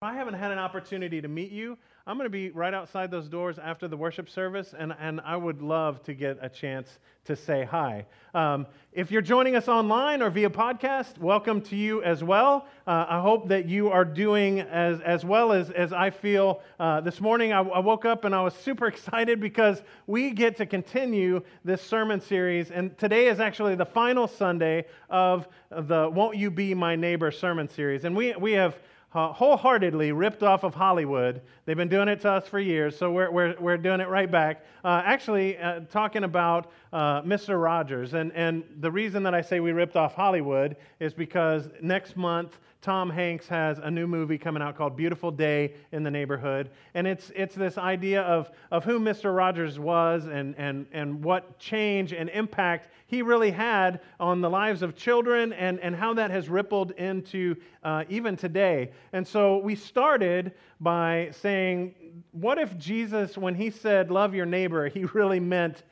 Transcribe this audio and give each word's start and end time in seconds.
I 0.00 0.14
haven't 0.14 0.34
had 0.34 0.52
an 0.52 0.60
opportunity 0.60 1.20
to 1.20 1.26
meet 1.26 1.50
you, 1.50 1.76
I'm 2.06 2.16
going 2.16 2.26
to 2.26 2.30
be 2.30 2.50
right 2.50 2.72
outside 2.72 3.10
those 3.10 3.28
doors 3.28 3.58
after 3.58 3.88
the 3.88 3.96
worship 3.96 4.30
service, 4.30 4.72
and, 4.78 4.94
and 5.00 5.20
I 5.22 5.36
would 5.36 5.60
love 5.60 6.04
to 6.04 6.14
get 6.14 6.38
a 6.40 6.48
chance 6.48 7.00
to 7.24 7.34
say 7.34 7.64
hi. 7.64 8.06
Um, 8.32 8.68
if 8.92 9.10
you're 9.10 9.22
joining 9.22 9.56
us 9.56 9.66
online 9.66 10.22
or 10.22 10.30
via 10.30 10.50
podcast, 10.50 11.18
welcome 11.18 11.60
to 11.62 11.74
you 11.74 12.00
as 12.04 12.22
well. 12.22 12.68
Uh, 12.86 13.06
I 13.08 13.20
hope 13.20 13.48
that 13.48 13.68
you 13.68 13.90
are 13.90 14.04
doing 14.04 14.60
as, 14.60 15.00
as 15.00 15.24
well 15.24 15.50
as, 15.50 15.72
as 15.72 15.92
I 15.92 16.10
feel. 16.10 16.62
Uh, 16.78 17.00
this 17.00 17.20
morning, 17.20 17.52
I, 17.52 17.58
I 17.58 17.80
woke 17.80 18.04
up 18.04 18.24
and 18.24 18.36
I 18.36 18.42
was 18.42 18.54
super 18.54 18.86
excited 18.86 19.40
because 19.40 19.82
we 20.06 20.30
get 20.30 20.56
to 20.58 20.66
continue 20.66 21.42
this 21.64 21.82
sermon 21.82 22.20
series, 22.20 22.70
and 22.70 22.96
today 22.98 23.26
is 23.26 23.40
actually 23.40 23.74
the 23.74 23.84
final 23.84 24.28
Sunday 24.28 24.84
of 25.10 25.48
the 25.70 26.08
Won't 26.08 26.36
You 26.36 26.52
Be 26.52 26.72
My 26.72 26.94
Neighbor 26.94 27.32
sermon 27.32 27.68
series. 27.68 28.04
And 28.04 28.14
we, 28.16 28.32
we 28.36 28.52
have 28.52 28.78
wholeheartedly 29.10 30.12
ripped 30.12 30.42
off 30.42 30.64
of 30.64 30.74
Hollywood. 30.74 31.40
They've 31.64 31.76
been 31.76 31.88
doing 31.88 32.08
it 32.08 32.20
to 32.22 32.30
us 32.30 32.46
for 32.46 32.60
years, 32.60 32.96
so 32.96 33.10
we're, 33.10 33.30
we're, 33.30 33.54
we're 33.58 33.76
doing 33.78 34.00
it 34.00 34.08
right 34.08 34.30
back. 34.30 34.64
Uh, 34.84 35.02
actually, 35.04 35.56
uh, 35.58 35.80
talking 35.90 36.24
about 36.24 36.70
uh, 36.92 37.22
Mr. 37.22 37.62
Rogers. 37.62 38.14
And, 38.14 38.32
and 38.32 38.64
the 38.80 38.90
reason 38.90 39.22
that 39.22 39.34
I 39.34 39.40
say 39.40 39.60
we 39.60 39.72
ripped 39.72 39.96
off 39.96 40.14
Hollywood 40.14 40.76
is 41.00 41.14
because 41.14 41.68
next 41.80 42.16
month, 42.16 42.58
Tom 42.88 43.10
Hanks 43.10 43.46
has 43.48 43.78
a 43.80 43.90
new 43.90 44.06
movie 44.06 44.38
coming 44.38 44.62
out 44.62 44.74
called 44.74 44.96
Beautiful 44.96 45.30
Day 45.30 45.74
in 45.92 46.02
the 46.02 46.10
Neighborhood. 46.10 46.70
And 46.94 47.06
it's, 47.06 47.30
it's 47.36 47.54
this 47.54 47.76
idea 47.76 48.22
of, 48.22 48.50
of 48.70 48.82
who 48.82 48.98
Mr. 48.98 49.36
Rogers 49.36 49.78
was 49.78 50.24
and, 50.24 50.54
and, 50.56 50.86
and 50.90 51.22
what 51.22 51.58
change 51.58 52.14
and 52.14 52.30
impact 52.30 52.88
he 53.06 53.20
really 53.20 53.50
had 53.50 54.00
on 54.18 54.40
the 54.40 54.48
lives 54.48 54.80
of 54.80 54.96
children 54.96 55.52
and, 55.52 55.78
and 55.80 55.94
how 55.94 56.14
that 56.14 56.30
has 56.30 56.48
rippled 56.48 56.92
into 56.92 57.56
uh, 57.82 58.04
even 58.08 58.38
today. 58.38 58.90
And 59.12 59.28
so 59.28 59.58
we 59.58 59.74
started 59.74 60.52
by 60.80 61.28
saying, 61.42 61.94
what 62.32 62.56
if 62.56 62.78
Jesus, 62.78 63.36
when 63.36 63.54
he 63.54 63.68
said, 63.68 64.10
love 64.10 64.34
your 64.34 64.46
neighbor, 64.46 64.88
he 64.88 65.04
really 65.04 65.40
meant 65.40 65.82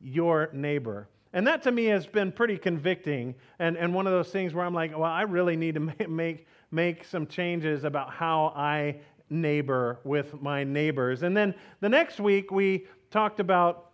your 0.00 0.48
neighbor? 0.54 1.06
And 1.36 1.46
that 1.48 1.62
to 1.64 1.70
me 1.70 1.84
has 1.84 2.06
been 2.06 2.32
pretty 2.32 2.56
convicting 2.56 3.34
and, 3.58 3.76
and 3.76 3.92
one 3.92 4.06
of 4.06 4.12
those 4.14 4.30
things 4.30 4.54
where 4.54 4.64
I'm 4.64 4.72
like, 4.72 4.92
well, 4.92 5.04
I 5.04 5.20
really 5.20 5.54
need 5.54 5.74
to 5.74 5.80
make, 6.08 6.46
make 6.70 7.04
some 7.04 7.26
changes 7.26 7.84
about 7.84 8.10
how 8.10 8.54
I 8.56 9.00
neighbor 9.28 10.00
with 10.02 10.40
my 10.40 10.64
neighbors. 10.64 11.24
And 11.24 11.36
then 11.36 11.54
the 11.80 11.90
next 11.90 12.20
week, 12.20 12.50
we 12.50 12.86
talked 13.10 13.38
about 13.38 13.90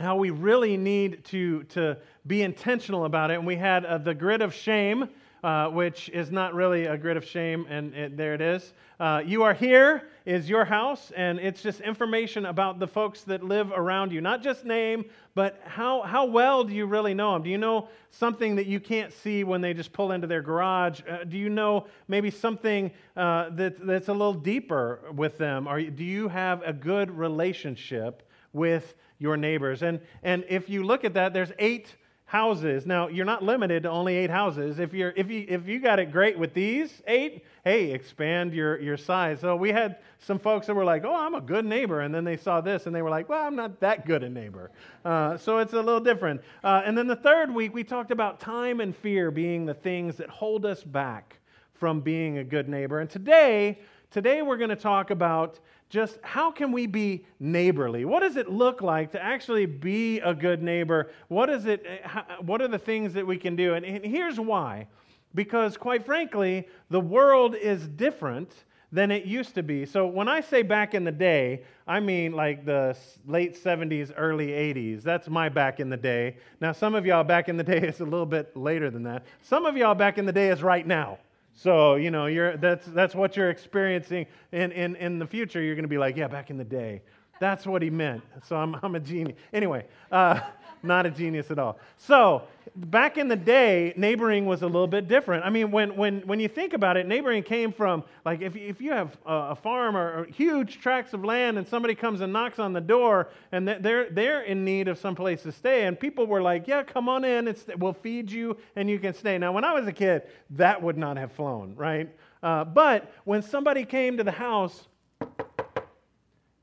how 0.00 0.16
we 0.16 0.30
really 0.30 0.76
need 0.76 1.22
to, 1.26 1.62
to 1.64 1.96
be 2.26 2.42
intentional 2.42 3.04
about 3.04 3.30
it. 3.30 3.34
And 3.34 3.46
we 3.46 3.54
had 3.54 3.84
uh, 3.84 3.98
the 3.98 4.12
grid 4.12 4.42
of 4.42 4.52
shame, 4.52 5.10
uh, 5.42 5.68
which 5.68 6.08
is 6.10 6.30
not 6.30 6.54
really 6.54 6.86
a 6.86 6.96
grid 6.96 7.16
of 7.16 7.24
shame, 7.24 7.66
and 7.68 7.94
it, 7.94 8.16
there 8.16 8.34
it 8.34 8.40
is. 8.40 8.72
Uh, 8.98 9.22
you 9.24 9.42
are 9.42 9.54
here 9.54 10.08
is 10.26 10.48
your 10.48 10.64
house, 10.64 11.10
and 11.16 11.38
it's 11.38 11.62
just 11.62 11.80
information 11.80 12.44
about 12.46 12.78
the 12.78 12.86
folks 12.86 13.22
that 13.22 13.42
live 13.42 13.72
around 13.72 14.12
you. 14.12 14.20
Not 14.20 14.42
just 14.42 14.66
name, 14.66 15.06
but 15.34 15.60
how, 15.64 16.02
how 16.02 16.26
well 16.26 16.64
do 16.64 16.74
you 16.74 16.84
really 16.84 17.14
know 17.14 17.32
them? 17.32 17.42
Do 17.42 17.48
you 17.50 17.56
know 17.56 17.88
something 18.10 18.56
that 18.56 18.66
you 18.66 18.78
can't 18.78 19.12
see 19.12 19.42
when 19.42 19.62
they 19.62 19.72
just 19.72 19.92
pull 19.92 20.12
into 20.12 20.26
their 20.26 20.42
garage? 20.42 21.00
Uh, 21.08 21.24
do 21.24 21.38
you 21.38 21.48
know 21.48 21.86
maybe 22.08 22.30
something 22.30 22.90
uh, 23.16 23.48
that, 23.50 23.86
that's 23.86 24.08
a 24.08 24.12
little 24.12 24.34
deeper 24.34 25.00
with 25.14 25.38
them? 25.38 25.66
Or 25.66 25.80
do 25.80 26.04
you 26.04 26.28
have 26.28 26.62
a 26.62 26.72
good 26.72 27.10
relationship 27.10 28.22
with 28.52 28.94
your 29.18 29.38
neighbors? 29.38 29.82
And, 29.82 30.00
and 30.22 30.44
if 30.48 30.68
you 30.68 30.82
look 30.82 31.04
at 31.04 31.14
that, 31.14 31.32
there's 31.32 31.52
eight 31.58 31.96
houses. 32.30 32.86
Now, 32.86 33.08
you're 33.08 33.24
not 33.24 33.42
limited 33.42 33.82
to 33.82 33.90
only 33.90 34.14
eight 34.14 34.30
houses. 34.30 34.78
If, 34.78 34.94
you're, 34.94 35.12
if, 35.16 35.28
you, 35.28 35.44
if 35.48 35.66
you 35.66 35.80
got 35.80 35.98
it 35.98 36.12
great 36.12 36.38
with 36.38 36.54
these 36.54 37.02
eight, 37.08 37.44
hey, 37.64 37.90
expand 37.90 38.54
your, 38.54 38.78
your 38.78 38.96
size. 38.96 39.40
So 39.40 39.56
we 39.56 39.72
had 39.72 39.96
some 40.20 40.38
folks 40.38 40.68
that 40.68 40.74
were 40.74 40.84
like, 40.84 41.04
oh, 41.04 41.12
I'm 41.12 41.34
a 41.34 41.40
good 41.40 41.64
neighbor. 41.64 42.02
And 42.02 42.14
then 42.14 42.22
they 42.22 42.36
saw 42.36 42.60
this 42.60 42.86
and 42.86 42.94
they 42.94 43.02
were 43.02 43.10
like, 43.10 43.28
well, 43.28 43.44
I'm 43.44 43.56
not 43.56 43.80
that 43.80 44.06
good 44.06 44.22
a 44.22 44.28
neighbor. 44.28 44.70
Uh, 45.04 45.38
so 45.38 45.58
it's 45.58 45.72
a 45.72 45.82
little 45.82 45.98
different. 45.98 46.40
Uh, 46.62 46.82
and 46.84 46.96
then 46.96 47.08
the 47.08 47.16
third 47.16 47.52
week, 47.52 47.74
we 47.74 47.82
talked 47.82 48.12
about 48.12 48.38
time 48.38 48.78
and 48.78 48.94
fear 48.94 49.32
being 49.32 49.66
the 49.66 49.74
things 49.74 50.14
that 50.18 50.30
hold 50.30 50.64
us 50.64 50.84
back 50.84 51.40
from 51.74 52.00
being 52.00 52.38
a 52.38 52.44
good 52.44 52.68
neighbor. 52.68 53.00
And 53.00 53.10
today, 53.10 53.80
today 54.12 54.42
we're 54.42 54.56
going 54.56 54.70
to 54.70 54.76
talk 54.76 55.10
about 55.10 55.58
just 55.90 56.18
how 56.22 56.52
can 56.52 56.70
we 56.70 56.86
be 56.86 57.26
neighborly? 57.40 58.04
What 58.04 58.20
does 58.20 58.36
it 58.36 58.48
look 58.48 58.80
like 58.80 59.10
to 59.12 59.22
actually 59.22 59.66
be 59.66 60.20
a 60.20 60.32
good 60.32 60.62
neighbor? 60.62 61.10
What 61.28 61.50
is 61.50 61.66
it 61.66 61.84
eh, 61.84 62.08
what 62.40 62.62
are 62.62 62.68
the 62.68 62.78
things 62.78 63.12
that 63.14 63.26
we 63.26 63.36
can 63.36 63.56
do? 63.56 63.74
And, 63.74 63.84
and 63.84 64.04
here's 64.04 64.38
why. 64.38 64.86
Because 65.34 65.76
quite 65.76 66.06
frankly, 66.06 66.68
the 66.90 67.00
world 67.00 67.56
is 67.56 67.88
different 67.88 68.52
than 68.92 69.10
it 69.10 69.24
used 69.24 69.54
to 69.56 69.62
be. 69.62 69.84
So 69.84 70.06
when 70.06 70.28
I 70.28 70.40
say 70.40 70.62
back 70.62 70.94
in 70.94 71.04
the 71.04 71.12
day, 71.12 71.62
I 71.86 72.00
mean 72.00 72.32
like 72.32 72.64
the 72.64 72.96
late 73.26 73.60
70s, 73.60 74.12
early 74.16 74.48
80s. 74.48 75.02
That's 75.02 75.28
my 75.28 75.48
back 75.48 75.80
in 75.80 75.90
the 75.90 75.96
day. 75.96 76.36
Now, 76.60 76.72
some 76.72 76.94
of 76.94 77.04
y'all 77.04 77.24
back 77.24 77.48
in 77.48 77.56
the 77.56 77.64
day 77.74 77.80
is 77.80 78.00
a 78.00 78.04
little 78.04 78.26
bit 78.26 78.56
later 78.56 78.90
than 78.90 79.02
that. 79.04 79.24
Some 79.42 79.66
of 79.66 79.76
y'all 79.76 79.94
back 79.94 80.18
in 80.18 80.26
the 80.26 80.32
day 80.32 80.50
is 80.50 80.62
right 80.62 80.86
now. 80.86 81.18
So, 81.54 81.96
you 81.96 82.10
know, 82.10 82.26
you're, 82.26 82.56
that's, 82.56 82.86
that's 82.86 83.14
what 83.14 83.36
you're 83.36 83.50
experiencing. 83.50 84.26
In, 84.52 84.72
in, 84.72 84.96
in 84.96 85.18
the 85.18 85.26
future, 85.26 85.60
you're 85.60 85.74
going 85.74 85.84
to 85.84 85.88
be 85.88 85.98
like, 85.98 86.16
yeah, 86.16 86.28
back 86.28 86.50
in 86.50 86.56
the 86.56 86.64
day. 86.64 87.02
That's 87.38 87.66
what 87.66 87.82
he 87.82 87.90
meant. 87.90 88.22
So 88.44 88.56
I'm, 88.56 88.76
I'm 88.82 88.94
a 88.94 89.00
genius. 89.00 89.36
Anyway, 89.52 89.86
uh, 90.12 90.40
not 90.82 91.06
a 91.06 91.10
genius 91.10 91.50
at 91.50 91.58
all. 91.58 91.78
So 91.96 92.42
back 92.76 93.18
in 93.18 93.28
the 93.28 93.36
day, 93.36 93.92
neighboring 93.96 94.46
was 94.46 94.62
a 94.62 94.66
little 94.66 94.86
bit 94.86 95.08
different. 95.08 95.44
I 95.44 95.50
mean, 95.50 95.70
when, 95.70 95.96
when, 95.96 96.20
when 96.22 96.40
you 96.40 96.48
think 96.48 96.72
about 96.72 96.96
it, 96.96 97.06
neighboring 97.06 97.42
came 97.42 97.72
from, 97.72 98.04
like, 98.24 98.40
if, 98.40 98.56
if 98.56 98.80
you 98.80 98.92
have 98.92 99.16
a, 99.26 99.34
a 99.50 99.54
farm 99.54 99.96
or, 99.96 100.20
or, 100.20 100.24
huge 100.24 100.80
tracts 100.80 101.12
of 101.12 101.24
land 101.24 101.58
and 101.58 101.66
somebody 101.66 101.94
comes 101.94 102.20
and 102.20 102.32
knocks 102.32 102.58
on 102.58 102.72
the 102.72 102.80
door 102.80 103.28
and 103.52 103.66
they're, 103.66 104.08
they're 104.10 104.42
in 104.42 104.64
need 104.64 104.88
of 104.88 104.98
some 104.98 105.14
place 105.14 105.42
to 105.42 105.52
stay, 105.52 105.86
and 105.86 105.98
people 105.98 106.26
were 106.26 106.42
like, 106.42 106.66
yeah, 106.66 106.82
come 106.82 107.08
on 107.08 107.24
in, 107.24 107.48
it's, 107.48 107.64
we'll 107.78 107.92
feed 107.92 108.30
you 108.30 108.56
and 108.76 108.88
you 108.88 108.98
can 108.98 109.14
stay. 109.14 109.36
Now, 109.38 109.52
when 109.52 109.64
I 109.64 109.72
was 109.72 109.86
a 109.86 109.92
kid, 109.92 110.22
that 110.50 110.82
would 110.82 110.96
not 110.96 111.16
have 111.16 111.32
flown, 111.32 111.74
right? 111.74 112.08
Uh, 112.42 112.64
but 112.64 113.12
when 113.24 113.42
somebody 113.42 113.84
came 113.84 114.16
to 114.16 114.24
the 114.24 114.30
house 114.30 114.86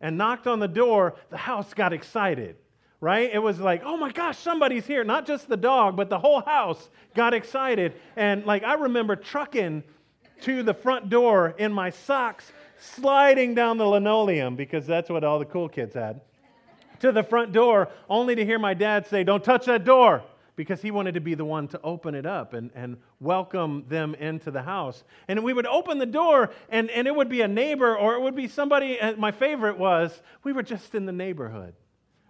and 0.02 0.18
knocked 0.18 0.48
on 0.48 0.60
the 0.60 0.68
door, 0.68 1.16
the 1.30 1.38
house 1.38 1.74
got 1.74 1.94
excited 1.94 2.56
right? 3.00 3.30
It 3.32 3.40
was 3.40 3.60
like, 3.60 3.84
oh 3.86 3.98
my 3.98 4.12
gosh, 4.12 4.38
somebody's 4.38 4.86
here. 4.86 5.04
Not 5.04 5.28
just 5.28 5.48
the 5.48 5.58
dog, 5.58 5.96
but 5.96 6.10
the 6.10 6.20
whole 6.20 6.42
house 6.42 6.90
got 7.16 7.34
excited. 7.34 7.94
And 8.16 8.46
like, 8.46 8.64
I 8.64 8.74
remember 8.74 9.16
trucking 9.16 9.84
to 10.42 10.64
the 10.64 10.74
front 10.74 11.10
door 11.10 11.56
in 11.58 11.72
my 11.72 11.90
socks, 11.90 12.52
sliding 12.80 13.56
down 13.56 13.78
the 13.78 13.86
linoleum 13.86 14.56
because 14.56 14.86
that's 14.86 15.10
what 15.10 15.24
all 15.24 15.40
the 15.40 15.46
cool 15.46 15.70
kids 15.70 15.96
had, 15.96 16.22
to 17.00 17.12
the 17.12 17.24
front 17.24 17.52
door, 17.52 17.90
only 18.10 18.36
to 18.36 18.46
hear 18.46 18.60
my 18.60 18.74
dad 18.74 19.08
say, 19.08 19.24
don't 19.24 19.44
touch 19.44 19.66
that 19.66 19.84
door. 19.84 20.24
Because 20.56 20.82
he 20.82 20.90
wanted 20.90 21.14
to 21.14 21.22
be 21.22 21.36
the 21.36 21.46
one 21.46 21.68
to 21.68 21.80
open 21.84 22.16
it 22.16 22.26
up 22.26 22.56
and, 22.56 22.72
and 22.74 22.98
welcome 23.20 23.86
them 23.90 24.16
into 24.16 24.50
the 24.50 24.64
house. 24.64 25.04
And 25.28 25.44
we 25.44 25.54
would 25.54 25.68
open 25.68 26.00
the 26.00 26.08
door, 26.08 26.50
and, 26.70 26.90
and 26.90 27.06
it 27.06 27.16
would 27.16 27.30
be 27.30 27.42
a 27.42 27.48
neighbor 27.48 27.96
or 27.96 28.16
it 28.16 28.22
would 28.22 28.36
be 28.36 28.48
somebody. 28.48 28.98
My 29.20 29.32
favorite 29.32 29.78
was 29.78 30.20
we 30.44 30.54
were 30.54 30.64
just 30.64 30.96
in 30.96 31.06
the 31.06 31.12
neighborhood 31.12 31.76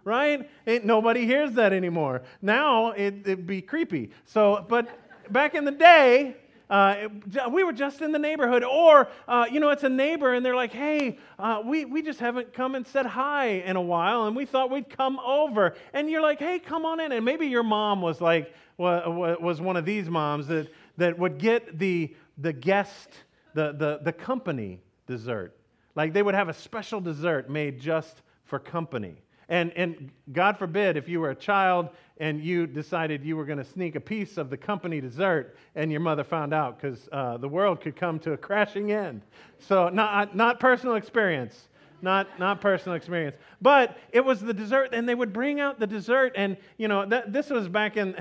right? 0.08 0.48
Nobody 0.84 1.26
hears 1.26 1.52
that 1.52 1.72
anymore. 1.72 2.22
Now 2.42 2.92
it, 2.92 3.26
would 3.26 3.46
be 3.46 3.62
creepy. 3.62 4.10
So, 4.24 4.64
but 4.68 4.88
back 5.30 5.54
in 5.54 5.64
the 5.64 5.70
day, 5.70 6.36
uh, 6.70 6.96
it, 7.02 7.52
we 7.52 7.64
were 7.64 7.72
just 7.72 8.02
in 8.02 8.12
the 8.12 8.18
neighborhood, 8.18 8.62
or 8.62 9.08
uh, 9.26 9.46
you 9.50 9.58
know, 9.60 9.70
it's 9.70 9.84
a 9.84 9.88
neighbor, 9.88 10.34
and 10.34 10.44
they're 10.44 10.56
like, 10.56 10.72
"Hey, 10.72 11.18
uh, 11.38 11.62
we 11.64 11.84
we 11.86 12.02
just 12.02 12.20
haven't 12.20 12.52
come 12.52 12.74
and 12.74 12.86
said 12.86 13.06
hi 13.06 13.46
in 13.46 13.76
a 13.76 13.80
while, 13.80 14.26
and 14.26 14.36
we 14.36 14.44
thought 14.44 14.70
we'd 14.70 14.90
come 14.90 15.18
over." 15.20 15.74
And 15.94 16.10
you're 16.10 16.20
like, 16.20 16.38
"Hey, 16.38 16.58
come 16.58 16.84
on 16.84 17.00
in." 17.00 17.12
And 17.12 17.24
maybe 17.24 17.46
your 17.46 17.62
mom 17.62 18.02
was 18.02 18.20
like, 18.20 18.52
was 18.76 19.60
one 19.60 19.76
of 19.76 19.84
these 19.84 20.08
moms 20.08 20.46
that 20.48 20.68
that 20.98 21.18
would 21.18 21.38
get 21.38 21.78
the 21.78 22.14
the 22.36 22.52
guest, 22.52 23.08
the 23.54 23.72
the 23.72 24.00
the 24.02 24.12
company 24.12 24.80
dessert, 25.06 25.56
like 25.94 26.12
they 26.12 26.22
would 26.22 26.34
have 26.34 26.48
a 26.48 26.54
special 26.54 27.00
dessert 27.00 27.48
made 27.48 27.80
just 27.80 28.22
for 28.44 28.58
company. 28.58 29.22
And, 29.48 29.72
and 29.76 30.10
God 30.32 30.58
forbid 30.58 30.96
if 30.96 31.08
you 31.08 31.20
were 31.20 31.30
a 31.30 31.34
child 31.34 31.88
and 32.18 32.42
you 32.42 32.66
decided 32.66 33.24
you 33.24 33.36
were 33.36 33.46
going 33.46 33.58
to 33.58 33.64
sneak 33.64 33.94
a 33.94 34.00
piece 34.00 34.36
of 34.36 34.50
the 34.50 34.56
company 34.56 35.00
dessert 35.00 35.56
and 35.74 35.90
your 35.90 36.00
mother 36.00 36.24
found 36.24 36.52
out 36.52 36.78
because 36.78 37.08
uh, 37.12 37.38
the 37.38 37.48
world 37.48 37.80
could 37.80 37.96
come 37.96 38.18
to 38.20 38.32
a 38.32 38.36
crashing 38.36 38.92
end. 38.92 39.22
So, 39.58 39.88
not, 39.88 40.36
not 40.36 40.60
personal 40.60 40.96
experience. 40.96 41.68
Not, 42.00 42.38
not 42.38 42.60
personal 42.60 42.94
experience. 42.94 43.36
But 43.60 43.96
it 44.12 44.24
was 44.24 44.40
the 44.40 44.54
dessert, 44.54 44.90
and 44.92 45.08
they 45.08 45.16
would 45.16 45.32
bring 45.32 45.58
out 45.58 45.80
the 45.80 45.86
dessert. 45.86 46.32
And, 46.36 46.56
you 46.76 46.86
know, 46.86 47.04
that, 47.06 47.32
this 47.32 47.50
was 47.50 47.68
back 47.68 47.96
in, 47.96 48.14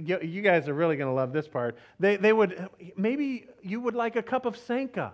you 0.22 0.42
guys 0.42 0.68
are 0.68 0.74
really 0.74 0.96
going 0.96 1.08
to 1.08 1.14
love 1.14 1.32
this 1.32 1.48
part. 1.48 1.76
They, 1.98 2.16
they 2.16 2.32
would, 2.32 2.68
maybe 2.96 3.46
you 3.62 3.80
would 3.80 3.96
like 3.96 4.14
a 4.14 4.22
cup 4.22 4.46
of 4.46 4.56
Sanka, 4.56 5.12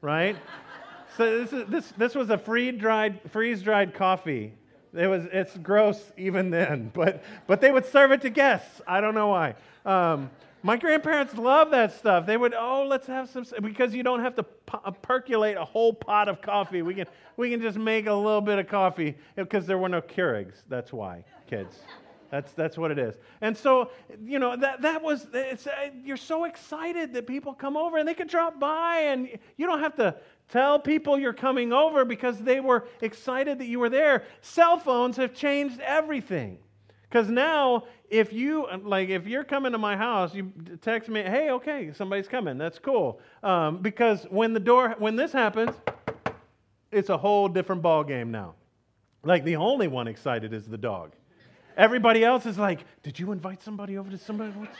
right? 0.00 0.36
so 1.18 1.40
this, 1.40 1.52
is, 1.52 1.68
this, 1.68 1.92
this 1.98 2.14
was 2.14 2.30
a 2.30 2.38
freeze-dried, 2.38 3.20
freeze-dried 3.30 3.92
coffee 3.92 4.54
it 4.94 5.06
was, 5.06 5.24
it's 5.32 5.56
gross 5.58 6.12
even 6.16 6.50
then, 6.50 6.90
but, 6.92 7.22
but 7.46 7.60
they 7.60 7.70
would 7.70 7.86
serve 7.86 8.12
it 8.12 8.20
to 8.22 8.30
guests. 8.30 8.80
I 8.86 9.00
don't 9.00 9.14
know 9.14 9.28
why. 9.28 9.54
Um, 9.84 10.30
My 10.64 10.76
grandparents 10.76 11.34
love 11.36 11.72
that 11.72 11.92
stuff. 11.92 12.24
They 12.24 12.36
would, 12.36 12.54
oh, 12.54 12.86
let's 12.88 13.08
have 13.08 13.28
some, 13.28 13.44
because 13.62 13.94
you 13.94 14.04
don't 14.04 14.20
have 14.20 14.36
to 14.36 14.44
uh, 14.72 14.92
percolate 14.92 15.56
a 15.56 15.64
whole 15.64 15.92
pot 15.92 16.28
of 16.28 16.40
coffee. 16.40 16.82
We 16.82 16.94
can, 16.94 17.06
we 17.36 17.50
can 17.50 17.60
just 17.60 17.78
make 17.78 18.06
a 18.06 18.14
little 18.14 18.40
bit 18.40 18.60
of 18.60 18.68
coffee 18.68 19.16
because 19.34 19.66
there 19.66 19.78
were 19.78 19.88
no 19.88 20.00
Keurigs. 20.00 20.62
That's 20.68 20.92
why, 20.92 21.24
kids. 21.48 21.80
That's, 22.30 22.52
that's 22.52 22.78
what 22.78 22.90
it 22.90 22.98
is. 22.98 23.16
And 23.40 23.56
so, 23.56 23.90
you 24.24 24.38
know, 24.38 24.56
that, 24.56 24.82
that 24.82 25.02
was, 25.02 25.26
it's, 25.34 25.66
uh, 25.66 25.90
you're 26.02 26.16
so 26.16 26.44
excited 26.44 27.12
that 27.12 27.26
people 27.26 27.52
come 27.54 27.76
over 27.76 27.98
and 27.98 28.06
they 28.08 28.14
can 28.14 28.28
drop 28.28 28.60
by 28.60 29.00
and 29.08 29.28
you 29.56 29.66
don't 29.66 29.80
have 29.80 29.96
to 29.96 30.14
tell 30.52 30.78
people 30.78 31.18
you're 31.18 31.32
coming 31.32 31.72
over 31.72 32.04
because 32.04 32.38
they 32.38 32.60
were 32.60 32.86
excited 33.00 33.58
that 33.58 33.66
you 33.66 33.78
were 33.78 33.88
there. 33.88 34.24
Cell 34.42 34.78
phones 34.78 35.16
have 35.16 35.34
changed 35.34 35.80
everything. 35.80 36.58
Because 37.08 37.28
now, 37.28 37.84
if 38.10 38.32
you 38.32 38.66
like, 38.84 39.08
if 39.08 39.26
you're 39.26 39.44
coming 39.44 39.72
to 39.72 39.78
my 39.78 39.96
house, 39.96 40.34
you 40.34 40.52
text 40.80 41.08
me, 41.08 41.22
"Hey, 41.22 41.50
okay, 41.50 41.92
somebody's 41.92 42.28
coming. 42.28 42.56
That's 42.58 42.78
cool." 42.78 43.20
Um, 43.42 43.78
because 43.78 44.24
when 44.30 44.52
the 44.52 44.60
door, 44.60 44.94
when 44.98 45.16
this 45.16 45.32
happens, 45.32 45.74
it's 46.90 47.10
a 47.10 47.16
whole 47.16 47.48
different 47.48 47.82
ball 47.82 48.04
game 48.04 48.30
now. 48.30 48.54
Like 49.24 49.44
the 49.44 49.56
only 49.56 49.88
one 49.88 50.08
excited 50.08 50.52
is 50.52 50.66
the 50.66 50.78
dog. 50.78 51.12
Everybody 51.76 52.24
else 52.24 52.46
is 52.46 52.58
like, 52.58 52.80
"Did 53.02 53.18
you 53.18 53.32
invite 53.32 53.62
somebody 53.62 53.98
over 53.98 54.10
to 54.10 54.18
somebody?" 54.18 54.50
What's, 54.52 54.76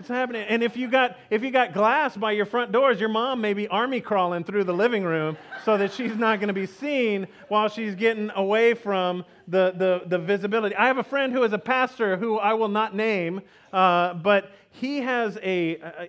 what's 0.00 0.08
happening? 0.08 0.46
And 0.48 0.62
if 0.62 0.78
you 0.78 0.88
got 0.88 1.18
if 1.28 1.42
you 1.42 1.50
got 1.50 1.74
glass 1.74 2.16
by 2.16 2.32
your 2.32 2.46
front 2.46 2.72
doors, 2.72 2.98
your 2.98 3.10
mom 3.10 3.42
may 3.42 3.52
be 3.52 3.68
army 3.68 4.00
crawling 4.00 4.44
through 4.44 4.64
the 4.64 4.72
living 4.72 5.04
room 5.04 5.36
so 5.62 5.76
that 5.76 5.92
she's 5.92 6.16
not 6.16 6.40
going 6.40 6.48
to 6.48 6.54
be 6.54 6.64
seen 6.64 7.26
while 7.48 7.68
she's 7.68 7.94
getting 7.94 8.30
away 8.34 8.72
from 8.72 9.26
the, 9.46 9.74
the, 9.76 10.00
the 10.06 10.18
visibility. 10.18 10.74
I 10.74 10.86
have 10.86 10.96
a 10.96 11.04
friend 11.04 11.34
who 11.34 11.42
is 11.42 11.52
a 11.52 11.58
pastor 11.58 12.16
who 12.16 12.38
I 12.38 12.54
will 12.54 12.68
not 12.68 12.96
name, 12.96 13.42
uh, 13.74 14.14
but 14.14 14.52
he 14.70 15.02
has 15.02 15.36
a, 15.42 15.76
a, 15.76 16.08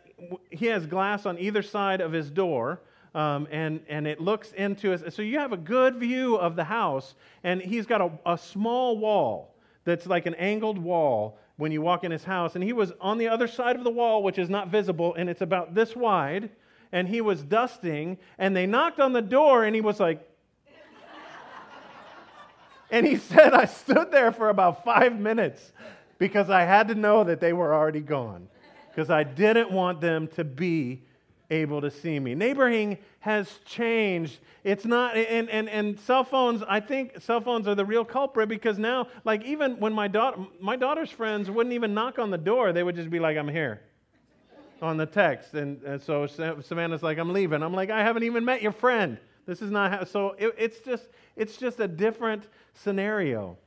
he 0.52 0.68
has 0.68 0.86
glass 0.86 1.26
on 1.26 1.38
either 1.38 1.62
side 1.62 2.00
of 2.00 2.14
his 2.14 2.30
door. 2.30 2.80
Um, 3.14 3.46
and, 3.52 3.82
and 3.90 4.08
it 4.08 4.22
looks 4.22 4.54
into 4.54 4.94
us. 4.94 5.14
So 5.14 5.22
you 5.22 5.38
have 5.38 5.52
a 5.52 5.58
good 5.58 5.98
view 5.98 6.38
of 6.38 6.56
the 6.56 6.64
house, 6.64 7.16
and 7.44 7.62
he's 7.62 7.86
got 7.86 8.00
a, 8.00 8.10
a 8.26 8.38
small 8.38 8.98
wall 9.00 9.54
that's 9.84 10.06
like 10.06 10.28
an 10.28 10.36
angled 10.36 10.78
wall 10.78 11.38
when 11.62 11.72
you 11.72 11.80
walk 11.80 12.04
in 12.04 12.10
his 12.10 12.24
house. 12.24 12.56
And 12.56 12.64
he 12.64 12.74
was 12.74 12.92
on 13.00 13.20
the 13.20 13.28
other 13.28 13.48
side 13.48 13.76
of 13.76 13.84
the 13.84 13.92
wall, 13.92 14.24
which 14.24 14.40
is 14.40 14.50
not 14.50 14.70
visible, 14.70 15.14
and 15.14 15.30
it's 15.30 15.42
about 15.42 15.76
this 15.76 15.96
wide. 15.96 16.50
And 16.92 17.08
he 17.08 17.22
was 17.22 17.44
dusting, 17.44 18.18
and 18.40 18.56
they 18.56 18.66
knocked 18.66 19.00
on 19.00 19.14
the 19.14 19.22
door, 19.22 19.64
and 19.64 19.76
he 19.76 19.82
was 19.82 20.00
like, 20.00 20.28
and 22.92 23.06
he 23.06 23.16
said, 23.16 23.54
I 23.54 23.66
stood 23.66 24.12
there 24.12 24.32
for 24.32 24.50
about 24.50 24.84
five 24.84 25.20
minutes 25.20 25.72
because 26.18 26.50
I 26.50 26.64
had 26.64 26.88
to 26.88 26.96
know 26.96 27.24
that 27.26 27.40
they 27.40 27.54
were 27.54 27.76
already 27.76 28.02
gone 28.02 28.48
because 28.90 29.12
I 29.12 29.22
didn't 29.22 29.70
want 29.70 30.02
them 30.02 30.30
to 30.30 30.44
be 30.44 31.04
able 31.52 31.82
to 31.82 31.92
see 31.92 32.20
me. 32.20 32.34
Neighboring 32.34 32.98
has 33.20 33.60
changed. 33.66 34.40
It's 34.64 34.86
not, 34.86 35.16
and, 35.16 35.50
and, 35.50 35.70
and 35.70 36.00
cell 36.00 36.24
phones, 36.24 36.64
I 36.68 36.80
think 36.80 37.22
cell 37.22 37.42
phones 37.42 37.68
are 37.68 37.76
the 37.76 37.86
real 37.86 38.06
culprit 38.06 38.50
because 38.50 38.80
now, 38.80 39.08
like 39.26 39.44
even 39.44 39.80
when 39.80 39.94
my 39.94 40.08
daughter, 40.08 40.38
my 40.60 40.76
daughter's 40.76 41.12
friends 41.12 41.52
wouldn't 41.52 41.74
even 41.74 41.94
knock 41.94 42.18
on 42.18 42.32
the 42.32 42.38
door, 42.38 42.74
they 42.74 42.82
would 42.82 42.96
just 42.96 43.10
be 43.10 43.20
like, 43.20 43.38
I'm 43.38 43.50
here 43.50 43.82
on 44.82 44.98
the 44.98 45.06
text. 45.06 45.54
And, 45.54 45.84
and 45.84 46.02
so 46.02 46.26
Savannah's 46.26 47.04
like, 47.04 47.20
I'm 47.20 47.34
leaving. 47.34 47.62
I'm 47.62 47.74
like, 47.74 47.92
I 47.92 48.02
haven't 48.02 48.24
even 48.24 48.44
met 48.44 48.62
your 48.62 48.72
friend. 48.72 49.20
This 49.46 49.62
is 49.62 49.70
not 49.70 49.92
how, 49.92 50.04
so 50.06 50.36
it, 50.40 50.56
it's 50.58 50.80
just, 50.80 51.08
it's 51.36 51.58
just 51.58 51.80
a 51.80 51.88
different 51.88 52.48
scenario. 52.74 53.58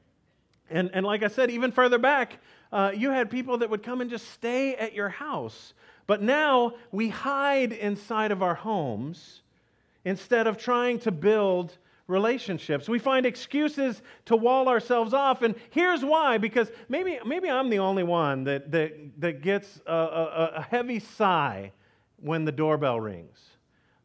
And, 0.71 0.91
and 0.95 1.05
like 1.05 1.23
I 1.23 1.29
said, 1.29 1.51
even 1.51 1.71
further 1.71 1.99
back, 1.99 2.39
uh, 2.73 2.91
you 2.95 3.11
had 3.11 3.31
people 3.31 3.59
that 3.59 3.71
would 3.71 3.83
come 3.83 4.01
and 4.01 4.11
just 4.11 4.31
stay 4.31 4.75
at 4.77 4.95
your 4.95 5.09
house. 5.09 5.75
But 6.07 6.23
now 6.23 6.75
we 6.93 7.09
hide 7.09 7.73
inside 7.73 8.31
of 8.31 8.43
our 8.43 8.55
homes 8.55 9.43
instead 10.05 10.47
of 10.47 10.59
trying 10.59 10.99
to 11.01 11.11
build 11.11 11.79
relationships. 12.07 12.89
We 12.89 12.99
find 12.99 13.25
excuses 13.25 14.03
to 14.27 14.37
wall 14.37 14.69
ourselves 14.69 15.15
off. 15.15 15.43
And 15.43 15.55
here's 15.71 16.05
why 16.05 16.39
because 16.39 16.71
maybe, 16.89 17.19
maybe 17.25 17.49
I'm 17.49 17.71
the 17.71 17.79
only 17.79 18.03
one 18.03 18.45
that, 18.45 18.71
that, 18.73 19.21
that 19.21 19.43
gets 19.43 19.81
a, 19.87 19.95
a, 19.95 20.53
a 20.57 20.63
heavy 20.63 20.99
sigh 20.99 21.73
when 22.21 22.45
the 22.45 22.53
doorbell 22.53 23.01
rings. 23.01 23.39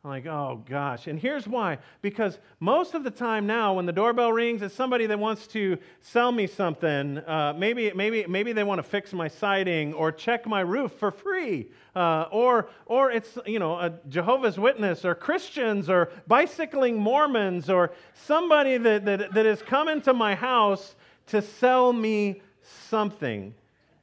I'm 0.04 0.12
like, 0.12 0.28
oh 0.28 0.63
gosh. 0.69 1.07
And 1.07 1.19
here's 1.19 1.46
why. 1.46 1.78
Because 2.01 2.40
most 2.62 2.94
of 2.94 3.04
the 3.04 3.12
time 3.12 3.46
now, 3.46 3.74
when 3.74 3.86
the 3.86 3.92
doorbell 3.92 4.31
rings, 4.31 4.62
it's 4.62 4.74
somebody 4.74 5.06
that 5.07 5.19
wants 5.19 5.46
to 5.48 5.78
sell 6.00 6.31
me 6.31 6.48
something. 6.48 7.18
Uh, 7.18 7.54
maybe, 7.57 7.92
maybe, 7.94 8.25
maybe 8.25 8.54
they 8.54 8.63
want 8.63 8.80
to 8.80 8.84
fix 8.84 9.12
my 9.12 9.28
siding 9.28 9.94
or 9.94 10.13
check 10.13 10.48
my 10.48 10.62
roof 10.62 10.94
for 10.94 11.12
free. 11.12 11.68
Uh, 11.98 12.28
or, 12.31 12.69
or 12.86 13.12
it's, 13.12 13.38
you 13.46 13.60
know, 13.60 13.78
a 13.78 13.92
Jehovah's 14.07 14.57
Witness 14.57 15.04
or 15.04 15.16
Christians 15.16 15.90
or 15.90 16.12
bicycling 16.28 16.98
Mormons 16.98 17.69
or 17.69 17.92
somebody 18.13 18.78
that, 18.78 19.04
that, 19.04 19.34
that 19.34 19.45
is 19.45 19.62
coming 19.62 20.02
to 20.04 20.13
my 20.13 20.34
house 20.34 20.95
to 21.28 21.42
sell 21.42 21.92
me 21.92 22.42
something. 22.62 23.54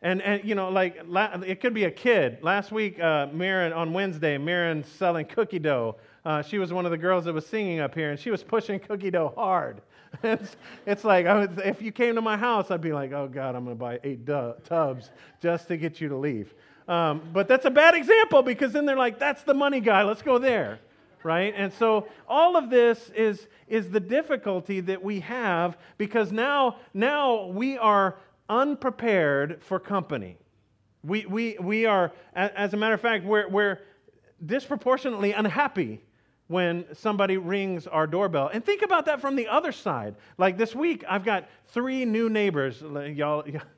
And, 0.03 0.21
and 0.23 0.45
you 0.45 0.55
know, 0.55 0.69
like, 0.69 1.01
it 1.47 1.61
could 1.61 1.75
be 1.75 1.85
a 1.85 1.91
kid. 1.91 2.39
Last 2.43 2.71
week, 2.71 3.01
uh, 3.01 3.29
on 3.33 3.93
Wednesday, 3.93 4.37
Mirren's 4.39 4.89
selling 4.89 5.27
cookie 5.27 5.59
dough. 5.59 5.97
Uh, 6.25 6.43
she 6.43 6.59
was 6.59 6.73
one 6.73 6.85
of 6.85 6.91
the 6.91 6.99
girls 6.99 7.25
that 7.25 7.33
was 7.33 7.47
singing 7.47 7.81
up 7.81 7.95
here, 7.95 8.11
and 8.11 8.19
she 8.19 8.31
was 8.31 8.43
pushing 8.43 8.79
cookie 8.79 9.11
dough 9.11 9.33
hard. 9.37 9.81
it's, 10.23 10.57
it's 10.85 11.05
like, 11.05 11.27
if 11.65 11.81
you 11.81 11.93
came 11.93 12.15
to 12.15 12.21
my 12.21 12.37
house, 12.37 12.71
I'd 12.71 12.81
be 12.81 12.93
like, 12.93 13.13
oh, 13.13 13.29
God, 13.29 13.55
I'm 13.55 13.65
going 13.65 13.77
to 13.77 13.81
buy 13.81 14.01
eight 14.05 14.25
du- 14.25 14.57
tubs 14.65 15.11
just 15.41 15.69
to 15.69 15.77
get 15.77 16.01
you 16.01 16.09
to 16.09 16.17
leave. 16.17 16.53
Um, 16.89 17.23
but 17.33 17.49
that's 17.49 17.65
a 17.65 17.71
bad 17.71 17.95
example 17.95 18.43
because 18.43 18.73
then 18.73 18.87
they're 18.87 18.97
like, 18.97 19.19
that's 19.19 19.43
the 19.43 19.55
money 19.55 19.81
guy, 19.81 20.03
let's 20.03 20.23
go 20.23 20.39
there. 20.39 20.79
Right? 21.23 21.53
And 21.57 21.73
so 21.73 22.07
all 22.29 22.57
of 22.57 22.71
this 22.71 23.11
is, 23.17 23.49
is 23.67 23.91
the 23.91 23.99
difficulty 23.99 24.79
that 24.81 25.03
we 25.03 25.21
have 25.21 25.77
because 25.99 26.31
now, 26.31 26.77
now 26.95 27.47
we 27.47 27.77
are 27.79 28.17
unprepared 28.49 29.63
for 29.63 29.79
company. 29.79 30.39
We, 31.03 31.27
we, 31.27 31.57
we 31.61 31.87
are, 31.87 32.13
as 32.35 32.75
a 32.75 32.77
matter 32.77 32.95
of 32.95 33.01
fact, 33.01 33.25
we're, 33.25 33.49
we're 33.49 33.81
disproportionately 34.45 35.33
unhappy 35.33 36.03
when 36.49 36.85
somebody 36.95 37.37
rings 37.37 37.87
our 37.87 38.07
doorbell. 38.07 38.51
And 38.53 38.65
think 38.65 38.83
about 38.83 39.07
that 39.07 39.21
from 39.21 39.37
the 39.37 39.49
other 39.49 39.73
side. 39.73 40.15
Like 40.39 40.57
this 40.57 40.75
week, 40.75 41.05
I've 41.09 41.25
got 41.25 41.49
three 41.69 42.05
new 42.05 42.29
neighbors. 42.29 42.83
Y'all, 42.83 43.45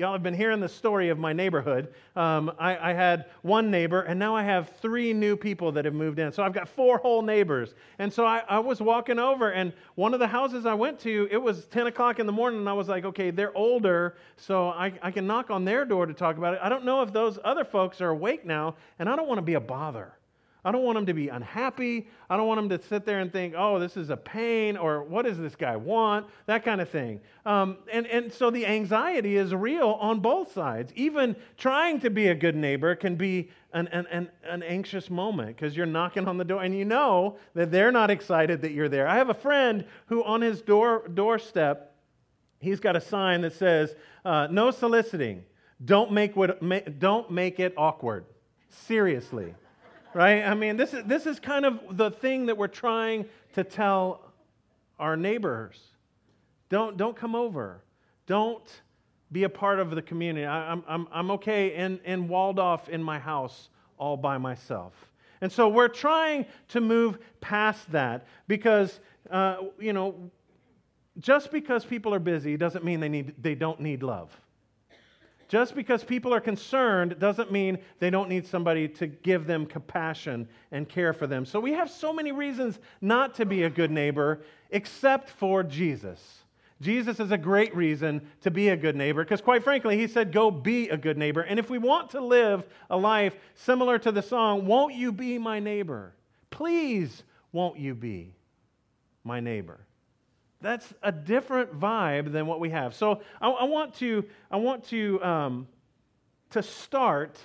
Y'all 0.00 0.12
have 0.12 0.22
been 0.22 0.32
hearing 0.32 0.60
the 0.60 0.68
story 0.68 1.10
of 1.10 1.18
my 1.18 1.34
neighborhood. 1.34 1.92
Um, 2.16 2.50
I, 2.58 2.90
I, 2.90 2.94
had 2.94 3.26
one 3.42 3.70
neighbor, 3.70 4.00
and 4.00 4.18
now 4.18 4.34
I 4.34 4.42
have 4.42 4.70
three 4.80 5.12
new 5.12 5.36
people 5.36 5.72
that 5.72 5.84
have 5.84 5.92
moved 5.92 6.18
in. 6.18 6.32
So 6.32 6.42
I've 6.42 6.54
got 6.54 6.70
four 6.70 6.96
whole 6.96 7.20
neighbors. 7.20 7.74
And 7.98 8.10
so 8.10 8.24
I, 8.24 8.42
I 8.48 8.60
was 8.60 8.80
walking 8.80 9.18
over, 9.18 9.50
and 9.52 9.74
one 9.96 10.14
of 10.14 10.18
the 10.18 10.26
houses 10.26 10.64
I 10.64 10.72
went 10.72 11.00
to, 11.00 11.28
it 11.30 11.36
was 11.36 11.66
10 11.66 11.88
o'clock 11.88 12.18
in 12.18 12.24
the 12.24 12.32
morning, 12.32 12.60
and 12.60 12.68
I 12.70 12.72
was 12.72 12.88
like, 12.88 13.04
okay, 13.04 13.30
they're 13.30 13.54
older, 13.54 14.16
so 14.38 14.68
I, 14.68 14.90
I 15.02 15.10
can 15.10 15.26
knock 15.26 15.50
on 15.50 15.66
their 15.66 15.84
door 15.84 16.06
to 16.06 16.14
talk 16.14 16.38
about 16.38 16.54
it. 16.54 16.60
I 16.62 16.70
don't 16.70 16.86
know 16.86 17.02
if 17.02 17.12
those 17.12 17.38
other 17.44 17.66
folks 17.66 18.00
are 18.00 18.08
awake 18.08 18.46
now, 18.46 18.76
and 18.98 19.06
I 19.06 19.16
don't 19.16 19.28
want 19.28 19.36
to 19.36 19.42
be 19.42 19.52
a 19.52 19.60
bother. 19.60 20.14
I 20.64 20.72
don't 20.72 20.82
want 20.82 20.96
them 20.96 21.06
to 21.06 21.14
be 21.14 21.28
unhappy. 21.28 22.08
I 22.28 22.36
don't 22.36 22.46
want 22.46 22.58
them 22.58 22.78
to 22.78 22.86
sit 22.86 23.06
there 23.06 23.20
and 23.20 23.32
think, 23.32 23.54
oh, 23.56 23.78
this 23.78 23.96
is 23.96 24.10
a 24.10 24.16
pain, 24.16 24.76
or 24.76 25.02
what 25.02 25.24
does 25.24 25.38
this 25.38 25.56
guy 25.56 25.76
want? 25.76 26.26
That 26.46 26.64
kind 26.64 26.80
of 26.80 26.88
thing. 26.88 27.20
Um, 27.46 27.78
and, 27.90 28.06
and 28.06 28.32
so 28.32 28.50
the 28.50 28.66
anxiety 28.66 29.36
is 29.36 29.54
real 29.54 29.96
on 30.00 30.20
both 30.20 30.52
sides. 30.52 30.92
Even 30.94 31.34
trying 31.56 32.00
to 32.00 32.10
be 32.10 32.28
a 32.28 32.34
good 32.34 32.56
neighbor 32.56 32.94
can 32.94 33.16
be 33.16 33.50
an, 33.72 33.88
an, 33.88 34.06
an, 34.08 34.30
an 34.44 34.62
anxious 34.62 35.08
moment 35.08 35.56
because 35.56 35.74
you're 35.74 35.86
knocking 35.86 36.28
on 36.28 36.36
the 36.36 36.44
door 36.44 36.62
and 36.62 36.76
you 36.76 36.84
know 36.84 37.38
that 37.54 37.70
they're 37.70 37.92
not 37.92 38.10
excited 38.10 38.60
that 38.60 38.72
you're 38.72 38.88
there. 38.88 39.08
I 39.08 39.16
have 39.16 39.30
a 39.30 39.34
friend 39.34 39.86
who, 40.06 40.22
on 40.24 40.42
his 40.42 40.60
door, 40.60 41.08
doorstep, 41.08 41.96
he's 42.58 42.80
got 42.80 42.96
a 42.96 43.00
sign 43.00 43.40
that 43.42 43.54
says, 43.54 43.94
uh, 44.26 44.48
no 44.50 44.70
soliciting. 44.70 45.44
Don't 45.82 46.12
make, 46.12 46.36
what, 46.36 46.60
don't 46.98 47.30
make 47.30 47.58
it 47.58 47.72
awkward. 47.78 48.26
Seriously 48.68 49.54
right? 50.14 50.44
I 50.44 50.54
mean, 50.54 50.76
this 50.76 50.94
is, 50.94 51.04
this 51.04 51.26
is 51.26 51.38
kind 51.40 51.64
of 51.64 51.96
the 51.96 52.10
thing 52.10 52.46
that 52.46 52.56
we're 52.56 52.68
trying 52.68 53.26
to 53.54 53.64
tell 53.64 54.32
our 54.98 55.16
neighbors. 55.16 55.78
Don't, 56.68 56.96
don't 56.96 57.16
come 57.16 57.34
over. 57.34 57.82
Don't 58.26 58.82
be 59.32 59.44
a 59.44 59.48
part 59.48 59.78
of 59.78 59.90
the 59.90 60.02
community. 60.02 60.46
I, 60.46 60.72
am 60.72 60.84
I'm, 60.86 61.08
I'm 61.12 61.30
okay 61.32 61.74
in 62.04 62.28
walled 62.28 62.58
off 62.58 62.88
in 62.88 63.02
my 63.02 63.18
house 63.18 63.68
all 63.98 64.16
by 64.16 64.38
myself. 64.38 64.92
And 65.40 65.50
so 65.50 65.68
we're 65.68 65.88
trying 65.88 66.46
to 66.68 66.80
move 66.80 67.18
past 67.40 67.90
that 67.92 68.26
because, 68.46 69.00
uh, 69.30 69.56
you 69.78 69.92
know, 69.92 70.30
just 71.18 71.50
because 71.50 71.84
people 71.84 72.14
are 72.14 72.18
busy 72.18 72.56
doesn't 72.56 72.84
mean 72.84 73.00
they, 73.00 73.08
need, 73.08 73.34
they 73.40 73.54
don't 73.54 73.80
need 73.80 74.02
love. 74.02 74.30
Just 75.50 75.74
because 75.74 76.04
people 76.04 76.32
are 76.32 76.40
concerned 76.40 77.18
doesn't 77.18 77.50
mean 77.50 77.78
they 77.98 78.08
don't 78.08 78.28
need 78.28 78.46
somebody 78.46 78.86
to 78.86 79.08
give 79.08 79.48
them 79.48 79.66
compassion 79.66 80.48
and 80.70 80.88
care 80.88 81.12
for 81.12 81.26
them. 81.26 81.44
So 81.44 81.58
we 81.58 81.72
have 81.72 81.90
so 81.90 82.12
many 82.12 82.30
reasons 82.30 82.78
not 83.00 83.34
to 83.34 83.44
be 83.44 83.64
a 83.64 83.68
good 83.68 83.90
neighbor 83.90 84.42
except 84.70 85.28
for 85.28 85.64
Jesus. 85.64 86.44
Jesus 86.80 87.18
is 87.18 87.32
a 87.32 87.36
great 87.36 87.74
reason 87.74 88.28
to 88.42 88.52
be 88.52 88.68
a 88.68 88.76
good 88.76 88.94
neighbor 88.94 89.24
because, 89.24 89.40
quite 89.40 89.64
frankly, 89.64 89.98
he 89.98 90.06
said, 90.06 90.30
Go 90.30 90.52
be 90.52 90.88
a 90.88 90.96
good 90.96 91.18
neighbor. 91.18 91.40
And 91.40 91.58
if 91.58 91.68
we 91.68 91.78
want 91.78 92.10
to 92.10 92.20
live 92.20 92.62
a 92.88 92.96
life 92.96 93.34
similar 93.56 93.98
to 93.98 94.12
the 94.12 94.22
song, 94.22 94.66
Won't 94.66 94.94
you 94.94 95.10
be 95.10 95.36
my 95.36 95.58
neighbor? 95.58 96.14
Please, 96.50 97.24
won't 97.50 97.76
you 97.76 97.96
be 97.96 98.36
my 99.24 99.40
neighbor? 99.40 99.80
That's 100.60 100.92
a 101.02 101.10
different 101.10 101.78
vibe 101.78 102.32
than 102.32 102.46
what 102.46 102.60
we 102.60 102.70
have. 102.70 102.94
So 102.94 103.22
I, 103.40 103.48
I 103.48 103.64
want 103.64 103.94
to, 103.96 104.24
I 104.50 104.56
want 104.56 104.84
to, 104.88 105.22
um, 105.22 105.68
to 106.50 106.62
start 106.62 107.38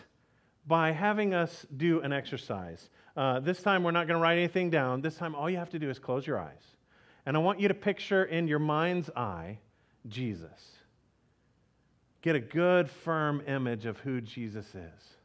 by 0.67 0.91
having 0.91 1.33
us 1.33 1.65
do 1.75 2.01
an 2.01 2.11
exercise. 2.11 2.89
Uh, 3.15 3.39
this 3.39 3.61
time, 3.61 3.83
we're 3.83 3.91
not 3.91 4.07
going 4.07 4.17
to 4.17 4.21
write 4.21 4.37
anything 4.37 4.69
down. 4.69 5.01
This 5.01 5.15
time, 5.15 5.35
all 5.35 5.49
you 5.49 5.57
have 5.57 5.69
to 5.69 5.79
do 5.79 5.89
is 5.89 5.99
close 5.99 6.27
your 6.27 6.39
eyes. 6.39 6.63
And 7.25 7.37
I 7.37 7.39
want 7.39 7.59
you 7.59 7.67
to 7.69 7.73
picture 7.73 8.25
in 8.25 8.47
your 8.47 8.59
mind's 8.59 9.09
eye 9.15 9.59
Jesus. 10.07 10.75
Get 12.21 12.35
a 12.35 12.39
good, 12.39 12.89
firm 12.89 13.41
image 13.47 13.85
of 13.85 13.97
who 13.99 14.19
Jesus 14.19 14.65
is. 14.75 15.15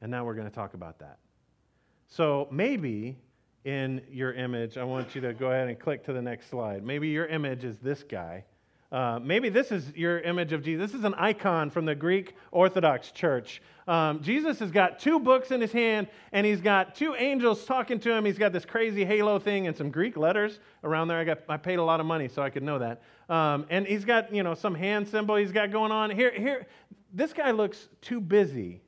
And 0.00 0.10
now 0.10 0.24
we're 0.24 0.34
going 0.34 0.48
to 0.48 0.54
talk 0.54 0.74
about 0.74 0.98
that. 0.98 1.18
So 2.08 2.48
maybe 2.50 3.16
in 3.66 4.00
your 4.12 4.32
image, 4.32 4.78
I 4.78 4.84
want 4.84 5.16
you 5.16 5.20
to 5.22 5.34
go 5.34 5.50
ahead 5.50 5.66
and 5.66 5.78
click 5.78 6.04
to 6.04 6.12
the 6.12 6.22
next 6.22 6.48
slide. 6.48 6.84
Maybe 6.84 7.08
your 7.08 7.26
image 7.26 7.64
is 7.64 7.76
this 7.78 8.04
guy. 8.04 8.44
Uh, 8.92 9.18
maybe 9.20 9.48
this 9.48 9.72
is 9.72 9.92
your 9.96 10.20
image 10.20 10.52
of 10.52 10.62
Jesus. 10.62 10.92
This 10.92 11.00
is 11.00 11.04
an 11.04 11.14
icon 11.14 11.70
from 11.70 11.84
the 11.84 11.94
Greek 11.96 12.36
Orthodox 12.52 13.10
Church. 13.10 13.60
Um, 13.88 14.22
Jesus 14.22 14.60
has 14.60 14.70
got 14.70 15.00
two 15.00 15.18
books 15.18 15.50
in 15.50 15.60
his 15.60 15.72
hand, 15.72 16.06
and 16.30 16.46
he's 16.46 16.60
got 16.60 16.94
two 16.94 17.16
angels 17.16 17.64
talking 17.64 17.98
to 17.98 18.12
him. 18.12 18.24
He's 18.24 18.38
got 18.38 18.52
this 18.52 18.64
crazy 18.64 19.04
halo 19.04 19.40
thing 19.40 19.66
and 19.66 19.76
some 19.76 19.90
Greek 19.90 20.16
letters 20.16 20.60
around 20.84 21.08
there. 21.08 21.18
I 21.18 21.24
got 21.24 21.38
I 21.48 21.56
paid 21.56 21.80
a 21.80 21.82
lot 21.82 21.98
of 21.98 22.06
money 22.06 22.28
so 22.28 22.42
I 22.42 22.50
could 22.50 22.62
know 22.62 22.78
that. 22.78 23.02
Um, 23.28 23.66
and 23.68 23.84
he's 23.84 24.04
got 24.04 24.32
you 24.32 24.44
know 24.44 24.54
some 24.54 24.76
hand 24.76 25.08
symbol 25.08 25.34
he's 25.34 25.50
got 25.50 25.72
going 25.72 25.90
on 25.90 26.10
here. 26.10 26.30
Here, 26.30 26.68
this 27.12 27.32
guy 27.32 27.50
looks 27.50 27.88
too 28.00 28.20
busy 28.20 28.82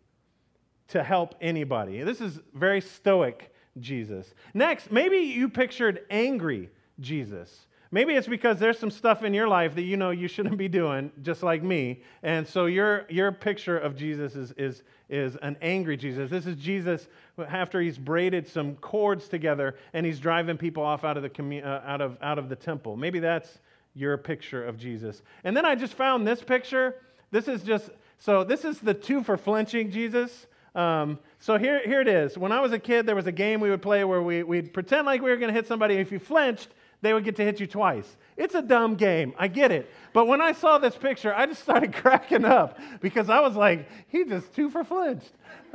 to 0.88 1.02
help 1.02 1.35
anybody. 1.40 2.04
This 2.04 2.20
is 2.20 2.38
very 2.54 2.80
stoic 2.80 3.52
Jesus. 3.80 4.35
Next, 4.54 4.90
maybe 4.90 5.18
you 5.18 5.49
pictured 5.49 6.04
angry 6.11 6.70
Jesus. 7.00 7.66
Maybe 7.90 8.14
it's 8.14 8.28
because 8.28 8.58
there's 8.58 8.78
some 8.78 8.90
stuff 8.90 9.23
in 9.23 9.32
your 9.32 9.49
life 9.49 9.75
that 9.75 9.82
you 9.82 9.97
know 9.97 10.11
you 10.11 10.28
shouldn't 10.28 10.58
be 10.58 10.68
doing, 10.68 11.11
just 11.23 11.42
like 11.42 11.62
me. 11.62 12.02
And 12.23 12.47
so 12.47 12.66
your, 12.66 13.06
your 13.08 13.32
picture 13.32 13.78
of 13.78 13.97
Jesus 13.97 14.37
is, 14.37 14.52
is, 14.52 14.82
is 15.08 15.37
an 15.37 15.56
angry 15.62 15.97
Jesus. 15.97 16.28
This 16.28 16.44
is 16.44 16.56
Jesus 16.56 17.08
after 17.49 17.80
he's 17.80 17.97
braided 17.97 18.47
some 18.47 18.76
cords 18.76 19.28
together 19.28 19.76
and 19.94 20.04
he's 20.04 20.20
driving 20.20 20.58
people 20.58 20.82
off 20.82 21.02
out 21.02 21.16
of 21.16 21.23
the, 21.23 21.30
commu- 21.30 21.64
uh, 21.64 21.80
out 21.87 22.02
of, 22.02 22.18
out 22.20 22.38
of 22.38 22.50
the 22.50 22.56
temple. 22.56 22.97
Maybe 22.97 23.20
that's 23.20 23.58
your 23.94 24.18
picture 24.18 24.66
of 24.66 24.76
Jesus. 24.76 25.23
And 25.42 25.56
then 25.56 25.64
I 25.64 25.75
just 25.75 25.94
found 25.94 26.26
this 26.26 26.42
picture. 26.42 26.97
This 27.30 27.49
is 27.49 27.62
just, 27.62 27.88
so 28.18 28.44
this 28.44 28.66
is 28.66 28.80
the 28.80 28.94
two 28.94 29.23
for 29.23 29.38
flinching 29.38 29.90
Jesus. 29.90 30.47
Um, 30.78 31.18
so 31.40 31.58
here, 31.58 31.82
here 31.85 32.00
it 32.00 32.06
is. 32.06 32.38
When 32.38 32.52
I 32.52 32.61
was 32.61 32.73
a 32.73 32.78
kid, 32.78 33.04
there 33.04 33.16
was 33.16 33.26
a 33.26 33.32
game 33.32 33.61
we 33.61 33.68
would 33.68 33.82
play 33.82 34.04
where 34.04 34.23
we, 34.23 34.44
we'd 34.44 34.73
pretend 34.73 35.06
like 35.06 35.20
we 35.20 35.28
were 35.28 35.37
going 35.37 35.49
to 35.49 35.54
hit 35.54 35.66
somebody. 35.66 35.97
If 35.97 36.12
you 36.12 36.20
flinched, 36.20 36.68
they 37.02 37.12
would 37.12 37.25
get 37.25 37.35
to 37.37 37.44
hit 37.44 37.58
you 37.58 37.66
twice. 37.66 38.16
It's 38.37 38.54
a 38.54 38.62
dumb 38.62 38.94
game. 38.94 39.35
I 39.37 39.49
get 39.49 39.73
it. 39.73 39.90
But 40.12 40.28
when 40.28 40.40
I 40.40 40.52
saw 40.52 40.78
this 40.78 40.94
picture, 40.94 41.35
I 41.35 41.47
just 41.47 41.62
started 41.62 41.92
cracking 41.94 42.44
up 42.44 42.78
because 43.00 43.28
I 43.28 43.40
was 43.40 43.56
like, 43.56 43.88
he 44.06 44.25
just 44.25 44.54
two 44.54 44.70
for 44.70 44.85
flinched. 44.85 45.32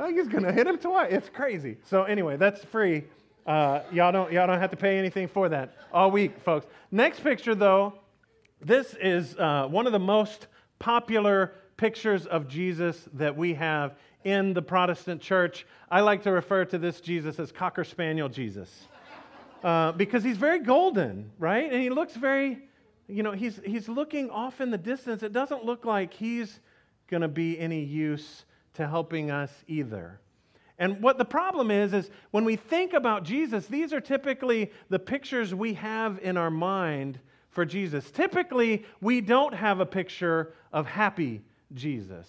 He's 0.08 0.26
going 0.26 0.44
to 0.44 0.52
hit 0.52 0.66
him 0.66 0.78
twice. 0.78 1.12
It's 1.12 1.28
crazy. 1.28 1.76
So 1.84 2.04
anyway, 2.04 2.38
that's 2.38 2.64
free. 2.64 3.04
Uh, 3.46 3.80
y'all, 3.92 4.10
don't, 4.10 4.32
y'all 4.32 4.46
don't 4.46 4.58
have 4.58 4.70
to 4.70 4.76
pay 4.76 4.98
anything 4.98 5.28
for 5.28 5.50
that 5.50 5.74
all 5.92 6.10
week, 6.10 6.40
folks. 6.40 6.66
Next 6.90 7.20
picture, 7.20 7.54
though, 7.54 7.92
this 8.62 8.96
is 9.02 9.36
uh, 9.36 9.68
one 9.68 9.86
of 9.86 9.92
the 9.92 9.98
most 9.98 10.46
popular 10.78 11.52
pictures 11.76 12.24
of 12.24 12.48
Jesus 12.48 13.06
that 13.12 13.36
we 13.36 13.52
have 13.54 13.96
in 14.24 14.54
the 14.54 14.62
Protestant 14.62 15.20
church. 15.20 15.66
I 15.90 16.00
like 16.00 16.22
to 16.24 16.32
refer 16.32 16.64
to 16.66 16.78
this 16.78 17.00
Jesus 17.00 17.38
as 17.38 17.52
Cocker 17.52 17.84
Spaniel 17.84 18.28
Jesus 18.28 18.88
uh, 19.62 19.92
because 19.92 20.24
he's 20.24 20.36
very 20.36 20.60
golden, 20.60 21.30
right? 21.38 21.70
And 21.70 21.80
he 21.80 21.90
looks 21.90 22.14
very, 22.14 22.58
you 23.06 23.22
know, 23.22 23.32
he's, 23.32 23.60
he's 23.64 23.88
looking 23.88 24.30
off 24.30 24.60
in 24.60 24.70
the 24.70 24.78
distance. 24.78 25.22
It 25.22 25.32
doesn't 25.32 25.64
look 25.64 25.84
like 25.84 26.12
he's 26.12 26.60
going 27.08 27.22
to 27.22 27.28
be 27.28 27.58
any 27.58 27.82
use 27.82 28.44
to 28.74 28.86
helping 28.86 29.30
us 29.30 29.50
either. 29.66 30.20
And 30.78 31.00
what 31.00 31.18
the 31.18 31.24
problem 31.24 31.70
is, 31.70 31.92
is 31.94 32.10
when 32.32 32.44
we 32.44 32.56
think 32.56 32.92
about 32.92 33.22
Jesus, 33.22 33.66
these 33.66 33.92
are 33.92 34.00
typically 34.00 34.72
the 34.88 34.98
pictures 34.98 35.54
we 35.54 35.74
have 35.74 36.18
in 36.20 36.36
our 36.36 36.50
mind 36.50 37.20
for 37.50 37.64
Jesus. 37.64 38.10
Typically, 38.10 38.84
we 39.00 39.20
don't 39.20 39.54
have 39.54 39.80
a 39.80 39.86
picture 39.86 40.54
of 40.72 40.86
happy 40.86 41.42
Jesus. 41.72 42.26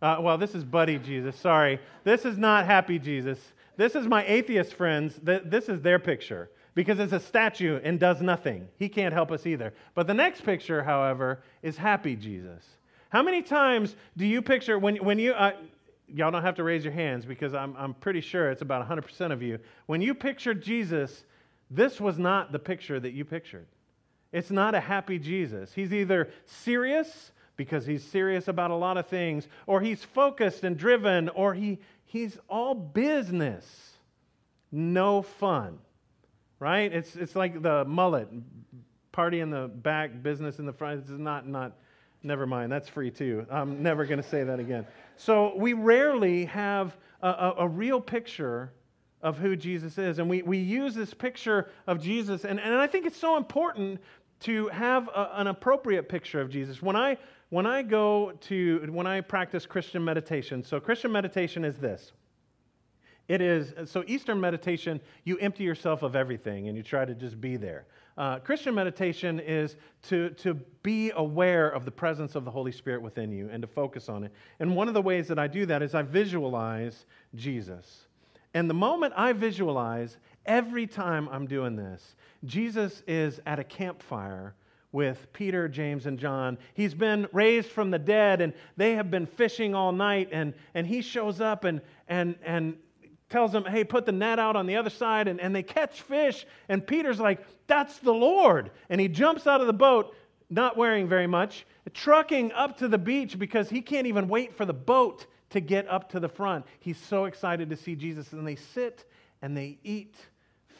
Uh, 0.00 0.18
well, 0.20 0.38
this 0.38 0.54
is 0.54 0.64
Buddy 0.64 0.98
Jesus. 0.98 1.36
Sorry. 1.36 1.80
This 2.04 2.24
is 2.24 2.38
not 2.38 2.66
Happy 2.66 2.98
Jesus. 2.98 3.38
This 3.76 3.94
is 3.94 4.06
my 4.06 4.24
atheist 4.26 4.74
friends. 4.74 5.18
This 5.22 5.68
is 5.68 5.80
their 5.82 5.98
picture 5.98 6.50
because 6.74 6.98
it's 6.98 7.12
a 7.12 7.20
statue 7.20 7.80
and 7.82 7.98
does 7.98 8.20
nothing. 8.20 8.68
He 8.76 8.88
can't 8.88 9.12
help 9.12 9.32
us 9.32 9.46
either. 9.46 9.72
But 9.94 10.06
the 10.06 10.14
next 10.14 10.42
picture, 10.42 10.82
however, 10.82 11.42
is 11.62 11.76
Happy 11.76 12.14
Jesus. 12.14 12.64
How 13.10 13.22
many 13.22 13.42
times 13.42 13.96
do 14.16 14.26
you 14.26 14.42
picture 14.42 14.78
when, 14.78 14.96
when 14.96 15.18
you, 15.18 15.32
uh, 15.32 15.52
y'all 16.08 16.30
don't 16.30 16.42
have 16.42 16.56
to 16.56 16.64
raise 16.64 16.84
your 16.84 16.92
hands 16.92 17.24
because 17.24 17.54
I'm, 17.54 17.74
I'm 17.76 17.94
pretty 17.94 18.20
sure 18.20 18.50
it's 18.50 18.62
about 18.62 18.88
100% 18.88 19.32
of 19.32 19.42
you. 19.42 19.58
When 19.86 20.00
you 20.00 20.14
pictured 20.14 20.62
Jesus, 20.62 21.24
this 21.70 22.00
was 22.00 22.18
not 22.18 22.52
the 22.52 22.58
picture 22.58 23.00
that 23.00 23.12
you 23.12 23.24
pictured. 23.24 23.66
It's 24.32 24.50
not 24.50 24.74
a 24.74 24.80
happy 24.80 25.18
Jesus. 25.18 25.72
He's 25.72 25.92
either 25.92 26.28
serious 26.44 27.32
because 27.58 27.84
he's 27.84 28.02
serious 28.02 28.48
about 28.48 28.70
a 28.70 28.74
lot 28.74 28.96
of 28.96 29.06
things, 29.06 29.48
or 29.66 29.82
he's 29.82 30.02
focused 30.02 30.64
and 30.64 30.78
driven, 30.78 31.28
or 31.30 31.52
he, 31.52 31.78
he's 32.06 32.38
all 32.48 32.74
business, 32.74 33.92
no 34.72 35.20
fun, 35.20 35.78
right? 36.60 36.90
It's, 36.90 37.16
it's 37.16 37.36
like 37.36 37.60
the 37.60 37.84
mullet 37.84 38.28
party 39.12 39.40
in 39.40 39.50
the 39.50 39.68
back, 39.68 40.22
business 40.22 40.60
in 40.60 40.66
the 40.66 40.72
front. 40.72 41.04
Is 41.04 41.10
not, 41.10 41.48
not, 41.48 41.76
never 42.22 42.46
mind, 42.46 42.70
that's 42.72 42.88
free 42.88 43.10
too. 43.10 43.44
I'm 43.50 43.82
never 43.82 44.06
going 44.06 44.22
to 44.22 44.28
say 44.28 44.44
that 44.44 44.60
again. 44.60 44.86
So 45.16 45.54
we 45.56 45.72
rarely 45.72 46.44
have 46.44 46.96
a, 47.20 47.28
a, 47.28 47.54
a 47.58 47.68
real 47.68 48.00
picture 48.00 48.72
of 49.20 49.36
who 49.36 49.56
Jesus 49.56 49.98
is. 49.98 50.20
And 50.20 50.30
we, 50.30 50.42
we 50.42 50.58
use 50.58 50.94
this 50.94 51.12
picture 51.12 51.70
of 51.88 52.00
Jesus, 52.00 52.44
and, 52.44 52.60
and 52.60 52.74
I 52.74 52.86
think 52.86 53.04
it's 53.04 53.18
so 53.18 53.36
important 53.36 54.00
to 54.40 54.68
have 54.68 55.08
a, 55.08 55.30
an 55.34 55.48
appropriate 55.48 56.08
picture 56.08 56.40
of 56.40 56.50
Jesus. 56.50 56.80
When 56.80 56.94
I 56.94 57.18
when 57.50 57.66
I 57.66 57.82
go 57.82 58.32
to, 58.48 58.88
when 58.90 59.06
I 59.06 59.20
practice 59.20 59.66
Christian 59.66 60.04
meditation, 60.04 60.62
so 60.62 60.78
Christian 60.80 61.12
meditation 61.12 61.64
is 61.64 61.76
this. 61.76 62.12
It 63.28 63.42
is, 63.42 63.74
so 63.90 64.04
Eastern 64.06 64.40
meditation, 64.40 65.00
you 65.24 65.36
empty 65.38 65.62
yourself 65.62 66.02
of 66.02 66.16
everything 66.16 66.68
and 66.68 66.76
you 66.76 66.82
try 66.82 67.04
to 67.04 67.14
just 67.14 67.38
be 67.40 67.56
there. 67.56 67.86
Uh, 68.16 68.38
Christian 68.38 68.74
meditation 68.74 69.38
is 69.38 69.76
to, 70.08 70.30
to 70.30 70.54
be 70.82 71.12
aware 71.14 71.68
of 71.68 71.84
the 71.84 71.90
presence 71.90 72.34
of 72.34 72.44
the 72.44 72.50
Holy 72.50 72.72
Spirit 72.72 73.02
within 73.02 73.30
you 73.30 73.48
and 73.52 73.62
to 73.62 73.68
focus 73.68 74.08
on 74.08 74.24
it. 74.24 74.32
And 74.60 74.74
one 74.74 74.88
of 74.88 74.94
the 74.94 75.02
ways 75.02 75.28
that 75.28 75.38
I 75.38 75.46
do 75.46 75.66
that 75.66 75.82
is 75.82 75.94
I 75.94 76.02
visualize 76.02 77.04
Jesus. 77.34 78.06
And 78.54 78.68
the 78.68 78.74
moment 78.74 79.12
I 79.16 79.34
visualize, 79.34 80.16
every 80.46 80.86
time 80.86 81.28
I'm 81.30 81.46
doing 81.46 81.76
this, 81.76 82.16
Jesus 82.44 83.02
is 83.06 83.40
at 83.46 83.58
a 83.58 83.64
campfire 83.64 84.54
with 84.92 85.32
Peter, 85.32 85.68
James, 85.68 86.06
and 86.06 86.18
John. 86.18 86.58
He's 86.74 86.94
been 86.94 87.28
raised 87.32 87.68
from 87.68 87.90
the 87.90 87.98
dead, 87.98 88.40
and 88.40 88.52
they 88.76 88.94
have 88.94 89.10
been 89.10 89.26
fishing 89.26 89.74
all 89.74 89.92
night, 89.92 90.28
and, 90.32 90.54
and 90.74 90.86
he 90.86 91.02
shows 91.02 91.40
up 91.40 91.64
and, 91.64 91.80
and, 92.08 92.36
and 92.42 92.76
tells 93.28 93.52
them, 93.52 93.64
hey, 93.64 93.84
put 93.84 94.06
the 94.06 94.12
net 94.12 94.38
out 94.38 94.56
on 94.56 94.66
the 94.66 94.76
other 94.76 94.90
side, 94.90 95.28
and, 95.28 95.40
and 95.40 95.54
they 95.54 95.62
catch 95.62 96.00
fish. 96.02 96.46
And 96.68 96.86
Peter's 96.86 97.20
like, 97.20 97.44
that's 97.66 97.98
the 97.98 98.12
Lord. 98.12 98.70
And 98.88 99.00
he 99.00 99.08
jumps 99.08 99.46
out 99.46 99.60
of 99.60 99.66
the 99.66 99.72
boat, 99.72 100.14
not 100.48 100.76
wearing 100.76 101.06
very 101.06 101.26
much, 101.26 101.66
trucking 101.92 102.52
up 102.52 102.78
to 102.78 102.88
the 102.88 102.98
beach 102.98 103.38
because 103.38 103.68
he 103.68 103.82
can't 103.82 104.06
even 104.06 104.28
wait 104.28 104.54
for 104.54 104.64
the 104.64 104.72
boat 104.72 105.26
to 105.50 105.60
get 105.60 105.88
up 105.88 106.10
to 106.10 106.20
the 106.20 106.28
front. 106.28 106.64
He's 106.80 106.98
so 106.98 107.26
excited 107.26 107.68
to 107.70 107.76
see 107.76 107.94
Jesus. 107.94 108.32
And 108.32 108.46
they 108.46 108.56
sit 108.56 109.04
and 109.42 109.56
they 109.56 109.78
eat 109.82 110.16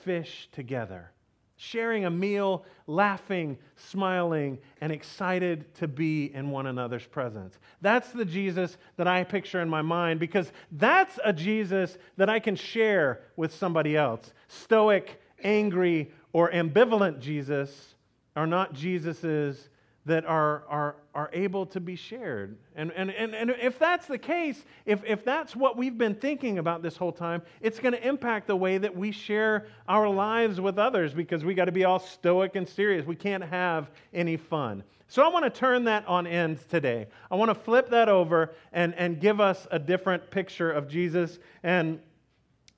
fish 0.05 0.49
together 0.53 1.13
sharing 1.59 2.05
a 2.05 2.11
meal, 2.11 2.65
laughing, 2.87 3.59
smiling, 3.75 4.59
and 4.81 4.93
excited 4.93 5.75
to 5.75 5.89
be 5.89 6.33
in 6.33 6.51
one 6.51 6.67
another's 6.67 7.05
presence. 7.05 7.59
That's 7.83 8.11
the 8.13 8.25
Jesus 8.25 8.79
that 8.97 9.09
I 9.09 9.25
picture 9.25 9.61
in 9.61 9.69
my 9.69 9.83
mind 9.83 10.21
because 10.21 10.53
that's 10.73 11.19
a 11.25 11.33
Jesus 11.33 11.99
that 12.17 12.31
I 12.31 12.39
can 12.39 12.55
share 12.55 13.21
with 13.37 13.53
somebody 13.53 13.97
else. 13.97 14.33
Stoic, 14.47 15.21
angry, 15.43 16.13
or 16.33 16.51
ambivalent 16.53 17.19
Jesus 17.19 17.97
are 18.37 18.47
not 18.47 18.73
Jesuses 18.73 19.69
that 20.09 20.25
are, 20.25 20.65
are, 20.69 20.97
are 21.15 21.29
able 21.35 21.67
to 21.67 21.81
be 21.81 21.95
shared. 21.95 22.57
And, 22.75 22.91
and, 22.93 23.11
and, 23.11 23.35
and 23.35 23.51
if 23.61 23.79
that's 23.79 24.07
the 24.07 24.17
case, 24.17 24.65
if, 24.87 25.05
if 25.05 25.23
that's 25.23 25.55
what 25.55 25.77
we've 25.77 25.99
been 25.99 26.15
thinking 26.15 26.59
about 26.59 26.83
this 26.83 26.97
whole 26.97 27.13
time, 27.13 27.43
it's 27.61 27.79
going 27.79 27.93
to 27.93 28.09
impact 28.09 28.47
the 28.47 28.57
way 28.57 28.79
that 28.79 28.97
we 28.97 29.13
share 29.13 29.67
our 29.87 30.09
lives 30.09 30.63
with 30.63 30.79
others 30.79 31.13
because 31.13 31.45
we 31.45 31.53
got 31.53 31.67
to 31.67 31.73
be 31.73 31.85
all 31.85 31.99
stoic 31.99 32.57
and 32.57 32.67
serious. 32.67 33.05
We 33.07 33.17
can't 33.17 33.45
have 33.45 33.91
any 34.15 34.39
fun. 34.39 34.83
So 35.09 35.23
I 35.23 35.29
want 35.29 35.45
to 35.45 35.51
turn 35.51 35.85
that 35.85 36.09
on 36.09 36.27
end 36.27 36.59
today. 36.71 37.07
I 37.31 37.37
want 37.37 37.51
to 37.51 37.55
flip 37.55 37.91
that 37.91 38.09
over 38.09 38.55
and, 38.73 38.95
and 38.95 39.21
give 39.21 39.41
us 39.41 39.67
a 39.71 39.79
different 39.79 40.31
picture 40.31 40.71
of 40.71 40.89
Jesus. 40.89 41.39
And 41.63 42.01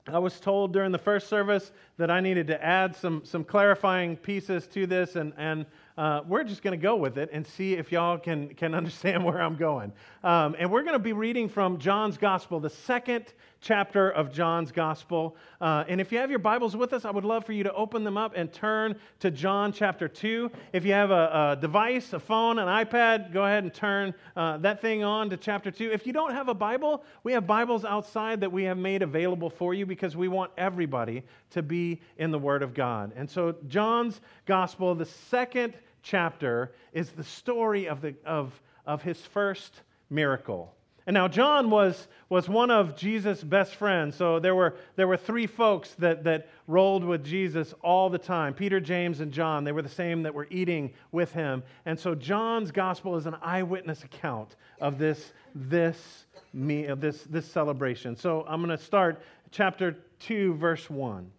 I 0.07 0.19
was 0.19 0.39
told 0.39 0.73
during 0.73 0.91
the 0.91 0.97
first 0.97 1.27
service 1.27 1.71
that 1.97 2.11
I 2.11 2.19
needed 2.19 2.47
to 2.47 2.63
add 2.63 2.95
some, 2.95 3.23
some 3.23 3.43
clarifying 3.43 4.17
pieces 4.17 4.67
to 4.67 4.87
this, 4.87 5.15
and, 5.15 5.31
and 5.37 5.65
uh, 5.97 6.21
we're 6.27 6.43
just 6.43 6.61
going 6.63 6.77
to 6.77 6.81
go 6.81 6.95
with 6.95 7.17
it 7.17 7.29
and 7.31 7.45
see 7.45 7.73
if 7.73 7.91
y'all 7.91 8.17
can, 8.17 8.53
can 8.55 8.73
understand 8.81 9.23
where 9.23 9.41
I'm 9.41 9.55
going. 9.55 9.91
Um, 10.23 10.55
and 10.57 10.71
we're 10.71 10.83
going 10.83 10.93
to 10.93 10.99
be 10.99 11.13
reading 11.13 11.49
from 11.49 11.79
John's 11.79 12.17
Gospel, 12.17 12.59
the 12.59 12.69
second 12.69 13.25
chapter 13.61 14.09
of 14.09 14.33
John's 14.33 14.71
Gospel. 14.71 15.35
Uh, 15.61 15.83
and 15.87 16.01
if 16.01 16.11
you 16.11 16.17
have 16.17 16.31
your 16.31 16.39
Bibles 16.39 16.75
with 16.75 16.93
us, 16.93 17.05
I 17.05 17.11
would 17.11 17.23
love 17.23 17.45
for 17.45 17.53
you 17.53 17.63
to 17.63 17.73
open 17.73 18.03
them 18.03 18.17
up 18.17 18.33
and 18.35 18.51
turn 18.51 18.95
to 19.19 19.29
John 19.29 19.71
chapter 19.71 20.07
2. 20.07 20.51
If 20.73 20.83
you 20.83 20.93
have 20.93 21.11
a, 21.11 21.55
a 21.57 21.61
device, 21.61 22.11
a 22.13 22.19
phone, 22.19 22.57
an 22.57 22.67
iPad, 22.67 23.31
go 23.31 23.45
ahead 23.45 23.63
and 23.63 23.73
turn 23.73 24.15
uh, 24.35 24.57
that 24.57 24.81
thing 24.81 25.03
on 25.03 25.29
to 25.29 25.37
chapter 25.37 25.69
2. 25.69 25.91
If 25.91 26.07
you 26.07 26.11
don't 26.13 26.33
have 26.33 26.49
a 26.49 26.55
Bible, 26.55 27.03
we 27.23 27.33
have 27.33 27.45
Bibles 27.45 27.85
outside 27.85 28.41
that 28.41 28.51
we 28.51 28.63
have 28.63 28.79
made 28.79 29.03
available 29.03 29.49
for 29.49 29.75
you 29.75 29.85
because 29.85 30.17
we 30.17 30.27
want 30.27 30.51
everybody 30.57 31.23
to 31.51 31.61
be 31.61 32.01
in 32.17 32.31
the 32.31 32.39
Word 32.39 32.63
of 32.63 32.73
God. 32.73 33.13
And 33.15 33.29
so, 33.29 33.55
John's 33.67 34.21
Gospel, 34.47 34.95
the 34.95 35.05
second 35.05 35.75
chapter, 36.01 36.71
is 36.93 37.11
the 37.11 37.23
story 37.23 37.87
of, 37.87 38.01
the, 38.01 38.15
of, 38.25 38.59
of 38.87 39.03
his 39.03 39.21
first 39.21 39.81
miracle. 40.09 40.73
And 41.07 41.15
now 41.15 41.27
John 41.27 41.71
was, 41.71 42.07
was 42.29 42.47
one 42.47 42.69
of 42.69 42.95
Jesus' 42.95 43.43
best 43.43 43.75
friends. 43.75 44.15
So 44.15 44.39
there 44.39 44.53
were, 44.53 44.75
there 44.95 45.07
were 45.07 45.17
three 45.17 45.47
folks 45.47 45.95
that, 45.95 46.23
that 46.25 46.47
rolled 46.67 47.03
with 47.03 47.25
Jesus 47.25 47.73
all 47.81 48.09
the 48.09 48.19
time 48.19 48.53
Peter, 48.53 48.79
James, 48.79 49.19
and 49.19 49.31
John. 49.31 49.63
They 49.63 49.71
were 49.71 49.81
the 49.81 49.89
same 49.89 50.23
that 50.23 50.33
were 50.33 50.47
eating 50.51 50.93
with 51.11 51.33
him. 51.33 51.63
And 51.85 51.99
so 51.99 52.13
John's 52.13 52.71
gospel 52.71 53.15
is 53.17 53.25
an 53.25 53.35
eyewitness 53.41 54.03
account 54.03 54.55
of 54.79 54.99
this, 54.99 55.33
this, 55.55 56.25
me, 56.53 56.85
of 56.85 57.01
this, 57.01 57.23
this 57.23 57.47
celebration. 57.47 58.15
So 58.15 58.45
I'm 58.47 58.63
going 58.63 58.77
to 58.77 58.83
start 58.83 59.23
chapter 59.49 59.97
2, 60.19 60.53
verse 60.55 60.89
1. 60.89 61.31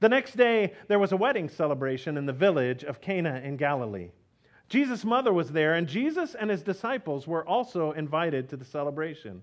The 0.00 0.08
next 0.08 0.36
day, 0.36 0.74
there 0.86 0.98
was 0.98 1.12
a 1.12 1.16
wedding 1.16 1.48
celebration 1.48 2.16
in 2.18 2.26
the 2.26 2.32
village 2.32 2.84
of 2.84 3.00
Cana 3.00 3.40
in 3.42 3.56
Galilee. 3.56 4.10
Jesus' 4.68 5.04
mother 5.04 5.32
was 5.32 5.50
there, 5.50 5.74
and 5.74 5.86
Jesus 5.86 6.34
and 6.34 6.50
his 6.50 6.62
disciples 6.62 7.26
were 7.26 7.46
also 7.46 7.92
invited 7.92 8.48
to 8.48 8.56
the 8.56 8.64
celebration. 8.64 9.42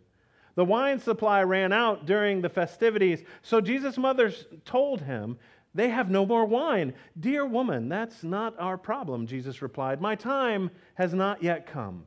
The 0.55 0.65
wine 0.65 1.00
supply 1.00 1.44
ran 1.44 1.74
out 1.74 2.05
during 2.05 2.41
the 2.41 2.50
festivities, 2.50 3.24
so 3.41 3.60
Jesus' 3.60 3.98
mother 3.98 4.32
told 4.63 5.01
him, 5.01 5.38
They 5.74 5.89
have 5.89 6.10
no 6.10 6.25
more 6.25 6.46
wine. 6.46 6.94
Dear 7.20 7.46
woman, 7.46 7.89
that's 7.89 8.24
not 8.24 8.58
our 8.60 8.77
problem, 8.77 9.27
Jesus 9.27 9.62
replied. 9.62 10.00
My 10.00 10.15
time 10.15 10.72
has 10.94 11.13
not 11.13 11.44
yet 11.44 11.65
come. 11.65 12.05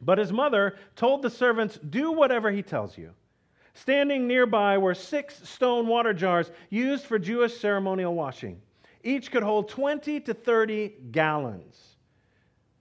But 0.00 0.18
his 0.18 0.32
mother 0.32 0.76
told 0.94 1.22
the 1.22 1.30
servants, 1.30 1.78
Do 1.78 2.12
whatever 2.12 2.50
he 2.50 2.62
tells 2.62 2.96
you. 2.96 3.10
Standing 3.74 4.26
nearby 4.26 4.78
were 4.78 4.94
six 4.94 5.48
stone 5.48 5.86
water 5.86 6.12
jars 6.12 6.50
used 6.68 7.04
for 7.04 7.18
Jewish 7.18 7.56
ceremonial 7.58 8.14
washing. 8.14 8.60
Each 9.02 9.30
could 9.30 9.42
hold 9.42 9.68
20 9.68 10.20
to 10.20 10.34
30 10.34 10.94
gallons. 11.10 11.96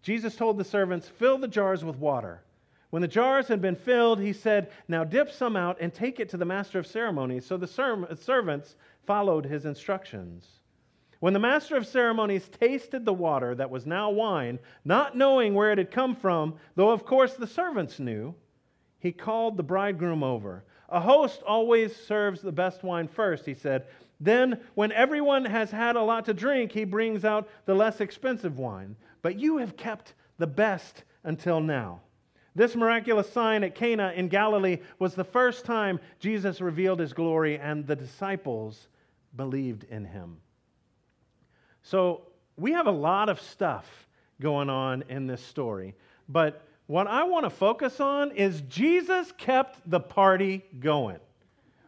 Jesus 0.07 0.37
told 0.37 0.57
the 0.57 0.63
servants, 0.63 1.09
Fill 1.09 1.37
the 1.37 1.49
jars 1.49 1.83
with 1.83 1.97
water. 1.97 2.41
When 2.91 3.01
the 3.01 3.09
jars 3.09 3.49
had 3.49 3.61
been 3.61 3.75
filled, 3.75 4.21
he 4.21 4.31
said, 4.31 4.71
Now 4.87 5.03
dip 5.03 5.29
some 5.29 5.57
out 5.57 5.75
and 5.81 5.93
take 5.93 6.21
it 6.21 6.29
to 6.29 6.37
the 6.37 6.45
master 6.45 6.79
of 6.79 6.87
ceremonies. 6.87 7.45
So 7.45 7.57
the 7.57 7.67
servants 7.67 8.77
followed 9.05 9.45
his 9.45 9.65
instructions. 9.65 10.47
When 11.19 11.33
the 11.33 11.39
master 11.39 11.75
of 11.75 11.85
ceremonies 11.85 12.47
tasted 12.47 13.03
the 13.03 13.11
water 13.11 13.53
that 13.55 13.69
was 13.69 13.85
now 13.85 14.09
wine, 14.09 14.59
not 14.85 15.17
knowing 15.17 15.53
where 15.53 15.73
it 15.73 15.77
had 15.77 15.91
come 15.91 16.15
from, 16.15 16.55
though 16.75 16.91
of 16.91 17.03
course 17.03 17.33
the 17.33 17.45
servants 17.45 17.99
knew, 17.99 18.33
he 18.99 19.11
called 19.11 19.57
the 19.57 19.63
bridegroom 19.63 20.23
over. 20.23 20.63
A 20.87 21.01
host 21.01 21.43
always 21.45 21.93
serves 21.93 22.39
the 22.39 22.53
best 22.53 22.81
wine 22.81 23.09
first, 23.09 23.45
he 23.45 23.53
said. 23.53 23.83
Then, 24.21 24.61
when 24.73 24.93
everyone 24.93 25.43
has 25.43 25.69
had 25.69 25.97
a 25.97 26.01
lot 26.01 26.23
to 26.25 26.33
drink, 26.33 26.71
he 26.71 26.85
brings 26.85 27.25
out 27.25 27.49
the 27.65 27.75
less 27.75 27.99
expensive 27.99 28.57
wine 28.57 28.95
but 29.21 29.39
you 29.39 29.57
have 29.57 29.77
kept 29.77 30.13
the 30.37 30.47
best 30.47 31.03
until 31.23 31.59
now. 31.59 32.01
This 32.55 32.75
miraculous 32.75 33.31
sign 33.31 33.63
at 33.63 33.75
Cana 33.75 34.13
in 34.15 34.29
Galilee 34.29 34.79
was 34.97 35.13
the 35.13 35.23
first 35.23 35.63
time 35.63 35.99
Jesus 36.19 36.59
revealed 36.59 36.99
his 36.99 37.13
glory, 37.13 37.59
and 37.59 37.85
the 37.85 37.95
disciples 37.95 38.87
believed 39.35 39.83
in 39.83 40.05
him. 40.05 40.37
So, 41.83 42.23
we 42.57 42.71
have 42.71 42.87
a 42.87 42.91
lot 42.91 43.29
of 43.29 43.39
stuff 43.39 44.07
going 44.41 44.69
on 44.69 45.03
in 45.09 45.27
this 45.27 45.41
story, 45.41 45.93
but 46.27 46.67
what 46.87 47.05
I 47.05 47.25
want 47.25 47.45
to 47.45 47.49
focus 47.49 47.99
on 47.99 48.31
is 48.31 48.61
Jesus 48.61 49.31
kept 49.37 49.87
the 49.89 49.99
party 49.99 50.63
going, 50.79 51.19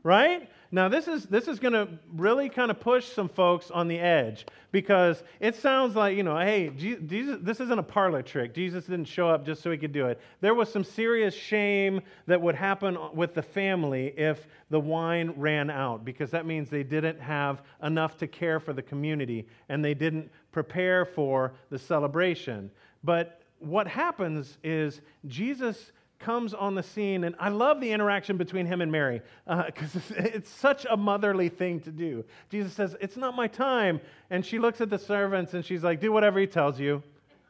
right? 0.04 0.50
Now, 0.72 0.88
this 0.88 1.08
is, 1.08 1.26
this 1.26 1.48
is 1.48 1.60
going 1.60 1.74
to 1.74 1.88
really 2.14 2.48
kind 2.48 2.70
of 2.70 2.80
push 2.80 3.08
some 3.08 3.28
folks 3.28 3.72
on 3.72 3.88
the 3.88 3.98
edge 3.98 4.46
because 4.72 5.24
it 5.40 5.56
sounds 5.56 5.96
like, 5.96 6.16
you 6.16 6.22
know, 6.22 6.38
hey, 6.38 6.70
Jesus, 6.70 7.40
this 7.42 7.60
isn't 7.60 7.80
a 7.80 7.84
parlor 7.84 8.22
trick. 8.22 8.54
Jesus 8.54 8.86
didn't 8.86 9.06
show 9.06 9.30
up 9.30 9.46
just 9.48 9.64
so 9.64 9.72
he 9.72 9.78
could 9.78 9.92
do 9.92 10.06
it. 10.06 10.22
There 10.42 10.54
was 10.54 10.72
some 10.72 10.84
serious 10.84 11.34
shame 11.34 12.02
that 12.28 12.40
would 12.40 12.54
happen 12.54 12.98
with 13.16 13.34
the 13.34 13.42
family 13.42 14.14
if 14.16 14.48
the 14.70 14.80
wine 14.80 15.34
ran 15.38 15.72
out 15.72 16.06
because 16.06 16.30
that 16.32 16.46
means 16.46 16.70
they 16.70 16.84
didn't 16.84 17.20
have 17.20 17.64
enough 17.82 18.18
to 18.18 18.28
care 18.28 18.60
for 18.60 18.72
the 18.72 18.84
community 18.84 19.48
and 19.70 19.84
they 19.84 19.96
didn't 19.96 20.30
prepare 20.52 21.04
for 21.04 21.54
the 21.72 21.80
celebration. 21.80 22.70
But 23.04 23.42
what 23.58 23.88
happens 23.88 24.60
is 24.64 25.02
Jesus 25.26 25.92
comes 26.20 26.54
on 26.54 26.76
the 26.76 26.84
scene, 26.84 27.24
and 27.24 27.36
I 27.40 27.50
love 27.50 27.80
the 27.80 27.92
interaction 27.92 28.38
between 28.38 28.66
him 28.66 28.82
and 28.82 28.92
Mary 28.92 29.22
because 29.48 29.96
uh, 29.96 30.00
it's, 30.00 30.12
it's, 30.36 30.50
such 30.50 30.86
a 30.90 30.98
motherly 30.98 31.50
thing 31.50 31.80
to 31.82 31.92
do. 31.92 32.26
Jesus 32.50 32.74
says, 32.74 32.96
It's 33.00 33.18
not 33.18 33.36
my 33.36 33.48
time. 33.48 34.02
And 34.30 34.46
she 34.46 34.60
looks 34.60 34.82
at 34.82 34.90
the 34.90 35.00
servants 35.00 35.54
and 35.54 35.64
she's 35.64 35.84
like, 35.84 36.02
Do 36.02 36.12
whatever 36.12 36.40
he 36.40 36.48
tells 36.48 36.80
you. 36.80 37.02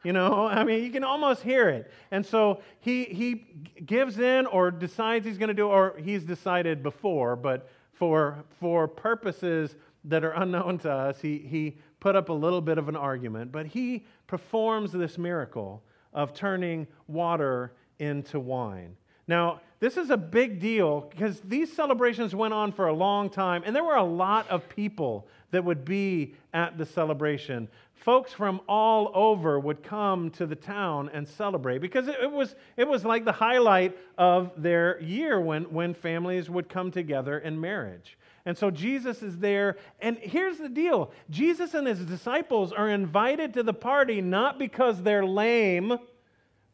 You 0.02 0.12
know, 0.12 0.46
I 0.50 0.64
mean, 0.64 0.84
you 0.84 0.90
can 0.90 1.04
almost 1.04 1.42
hear 1.42 1.68
it. 1.68 1.90
And 2.10 2.24
so 2.24 2.62
he, 2.80 3.04
he 3.04 3.46
gives 3.84 4.18
in 4.18 4.46
or 4.46 4.70
decides 4.70 5.26
he's 5.26 5.38
going 5.38 5.48
to 5.48 5.54
do, 5.54 5.68
or 5.68 5.96
he's 5.98 6.24
decided 6.24 6.82
before, 6.82 7.36
but 7.36 7.68
for, 7.92 8.44
for 8.60 8.88
purposes 8.88 9.76
that 10.04 10.24
are 10.24 10.32
unknown 10.32 10.78
to 10.78 10.90
us, 10.90 11.20
he, 11.20 11.38
he 11.38 11.76
put 11.98 12.16
up 12.16 12.30
a 12.30 12.32
little 12.32 12.62
bit 12.62 12.78
of 12.78 12.88
an 12.88 12.96
argument. 12.96 13.52
But 13.52 13.66
he 13.66 14.06
performs 14.26 14.92
this 14.92 15.18
miracle 15.18 15.82
of 16.14 16.32
turning 16.32 16.86
water 17.06 17.72
into 18.00 18.40
wine. 18.40 18.96
Now, 19.28 19.60
this 19.78 19.96
is 19.96 20.10
a 20.10 20.16
big 20.16 20.60
deal 20.60 21.02
because 21.10 21.40
these 21.40 21.72
celebrations 21.72 22.34
went 22.34 22.52
on 22.52 22.72
for 22.72 22.88
a 22.88 22.92
long 22.92 23.30
time, 23.30 23.62
and 23.64 23.74
there 23.74 23.84
were 23.84 23.96
a 23.96 24.04
lot 24.04 24.48
of 24.48 24.68
people 24.68 25.28
that 25.52 25.64
would 25.64 25.84
be 25.84 26.34
at 26.52 26.78
the 26.78 26.86
celebration. 26.86 27.68
Folks 27.94 28.32
from 28.32 28.60
all 28.68 29.10
over 29.14 29.60
would 29.60 29.82
come 29.82 30.30
to 30.30 30.46
the 30.46 30.56
town 30.56 31.10
and 31.12 31.28
celebrate 31.28 31.78
because 31.78 32.08
it, 32.08 32.30
was, 32.30 32.54
it 32.76 32.88
was 32.88 33.04
like 33.04 33.24
the 33.24 33.32
highlight 33.32 33.96
of 34.16 34.50
their 34.56 35.00
year 35.00 35.40
when, 35.40 35.64
when 35.64 35.94
families 35.94 36.48
would 36.48 36.68
come 36.68 36.90
together 36.90 37.38
in 37.38 37.60
marriage. 37.60 38.16
And 38.46 38.56
so 38.56 38.70
Jesus 38.70 39.22
is 39.22 39.38
there. 39.38 39.76
And 40.00 40.16
here's 40.18 40.58
the 40.58 40.68
deal 40.68 41.12
Jesus 41.28 41.74
and 41.74 41.86
his 41.86 42.00
disciples 42.00 42.72
are 42.72 42.88
invited 42.88 43.54
to 43.54 43.62
the 43.62 43.74
party 43.74 44.20
not 44.20 44.58
because 44.58 45.02
they're 45.02 45.26
lame, 45.26 45.98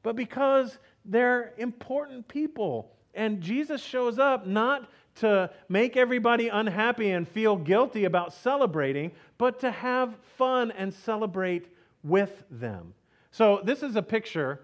but 0.02 0.14
because 0.14 0.78
they're 1.08 1.52
important 1.58 2.28
people. 2.28 2.92
And 3.14 3.40
Jesus 3.40 3.82
shows 3.82 4.18
up 4.18 4.46
not 4.46 4.90
to 5.16 5.50
make 5.68 5.96
everybody 5.96 6.48
unhappy 6.48 7.10
and 7.10 7.26
feel 7.26 7.56
guilty 7.56 8.04
about 8.04 8.32
celebrating, 8.32 9.12
but 9.38 9.58
to 9.60 9.70
have 9.70 10.14
fun 10.36 10.70
and 10.72 10.92
celebrate 10.92 11.68
with 12.02 12.44
them. 12.50 12.92
So, 13.30 13.60
this 13.64 13.82
is 13.82 13.96
a 13.96 14.02
picture 14.02 14.60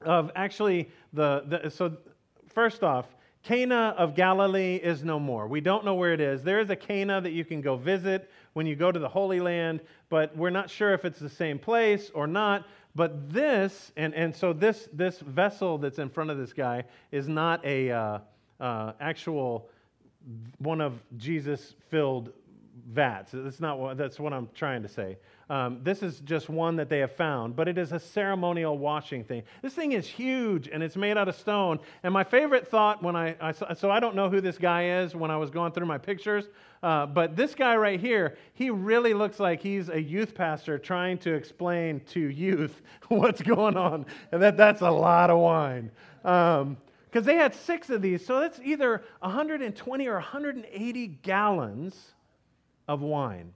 of 0.00 0.30
actually 0.34 0.90
the, 1.12 1.44
the 1.46 1.70
so 1.70 1.96
first 2.48 2.82
off, 2.82 3.06
Cana 3.42 3.94
of 3.98 4.14
Galilee 4.14 4.76
is 4.76 5.04
no 5.04 5.20
more. 5.20 5.46
We 5.46 5.60
don't 5.60 5.84
know 5.84 5.94
where 5.94 6.14
it 6.14 6.20
is. 6.20 6.42
There 6.42 6.60
is 6.60 6.70
a 6.70 6.76
Cana 6.76 7.20
that 7.20 7.32
you 7.32 7.44
can 7.44 7.60
go 7.60 7.76
visit 7.76 8.30
when 8.54 8.66
you 8.66 8.74
go 8.74 8.90
to 8.90 8.98
the 8.98 9.08
Holy 9.08 9.38
Land, 9.38 9.80
but 10.08 10.34
we're 10.34 10.50
not 10.50 10.70
sure 10.70 10.94
if 10.94 11.04
it's 11.04 11.18
the 11.18 11.28
same 11.28 11.58
place 11.58 12.10
or 12.14 12.26
not. 12.26 12.66
But 12.94 13.32
this, 13.32 13.92
and, 13.96 14.14
and 14.14 14.34
so 14.34 14.52
this, 14.52 14.88
this 14.92 15.18
vessel 15.18 15.78
that's 15.78 15.98
in 15.98 16.08
front 16.08 16.30
of 16.30 16.38
this 16.38 16.52
guy 16.52 16.84
is 17.10 17.28
not 17.28 17.64
a 17.64 17.90
uh, 17.90 18.18
uh, 18.60 18.92
actual 19.00 19.68
one 20.58 20.80
of 20.80 21.02
Jesus 21.16 21.74
filled 21.90 22.32
vats. 22.88 23.30
That's 23.32 23.60
not 23.60 23.78
what, 23.78 23.96
that's 23.96 24.18
what 24.18 24.32
I'm 24.32 24.48
trying 24.54 24.82
to 24.82 24.88
say. 24.88 25.16
Um, 25.50 25.80
this 25.82 26.02
is 26.02 26.20
just 26.20 26.48
one 26.48 26.76
that 26.76 26.88
they 26.88 27.00
have 27.00 27.12
found, 27.12 27.54
but 27.54 27.68
it 27.68 27.76
is 27.76 27.92
a 27.92 27.98
ceremonial 27.98 28.78
washing 28.78 29.24
thing. 29.24 29.42
This 29.62 29.74
thing 29.74 29.92
is 29.92 30.06
huge 30.06 30.68
and 30.68 30.82
it's 30.82 30.96
made 30.96 31.16
out 31.18 31.28
of 31.28 31.36
stone. 31.36 31.78
And 32.02 32.12
my 32.12 32.24
favorite 32.24 32.66
thought 32.66 33.02
when 33.02 33.14
I, 33.14 33.36
I 33.40 33.52
so 33.52 33.90
I 33.90 34.00
don't 34.00 34.16
know 34.16 34.30
who 34.30 34.40
this 34.40 34.58
guy 34.58 35.02
is 35.02 35.14
when 35.14 35.30
I 35.30 35.36
was 35.36 35.50
going 35.50 35.72
through 35.72 35.86
my 35.86 35.98
pictures, 35.98 36.46
uh, 36.82 37.06
but 37.06 37.36
this 37.36 37.54
guy 37.54 37.76
right 37.76 38.00
here, 38.00 38.36
he 38.54 38.70
really 38.70 39.14
looks 39.14 39.38
like 39.38 39.60
he's 39.60 39.88
a 39.88 40.00
youth 40.00 40.34
pastor 40.34 40.78
trying 40.78 41.18
to 41.18 41.34
explain 41.34 42.00
to 42.06 42.20
youth 42.20 42.80
what's 43.08 43.42
going 43.42 43.76
on. 43.76 44.06
And 44.32 44.42
that, 44.42 44.56
that's 44.56 44.80
a 44.80 44.90
lot 44.90 45.30
of 45.30 45.38
wine. 45.38 45.90
Um, 46.24 46.78
because 47.10 47.26
they 47.26 47.36
had 47.36 47.54
six 47.54 47.90
of 47.90 48.02
these. 48.02 48.26
So 48.26 48.40
that's 48.40 48.58
either 48.64 49.04
120 49.20 50.08
or 50.08 50.14
180 50.14 51.06
gallons 51.22 52.14
of 52.88 53.00
wine. 53.00 53.52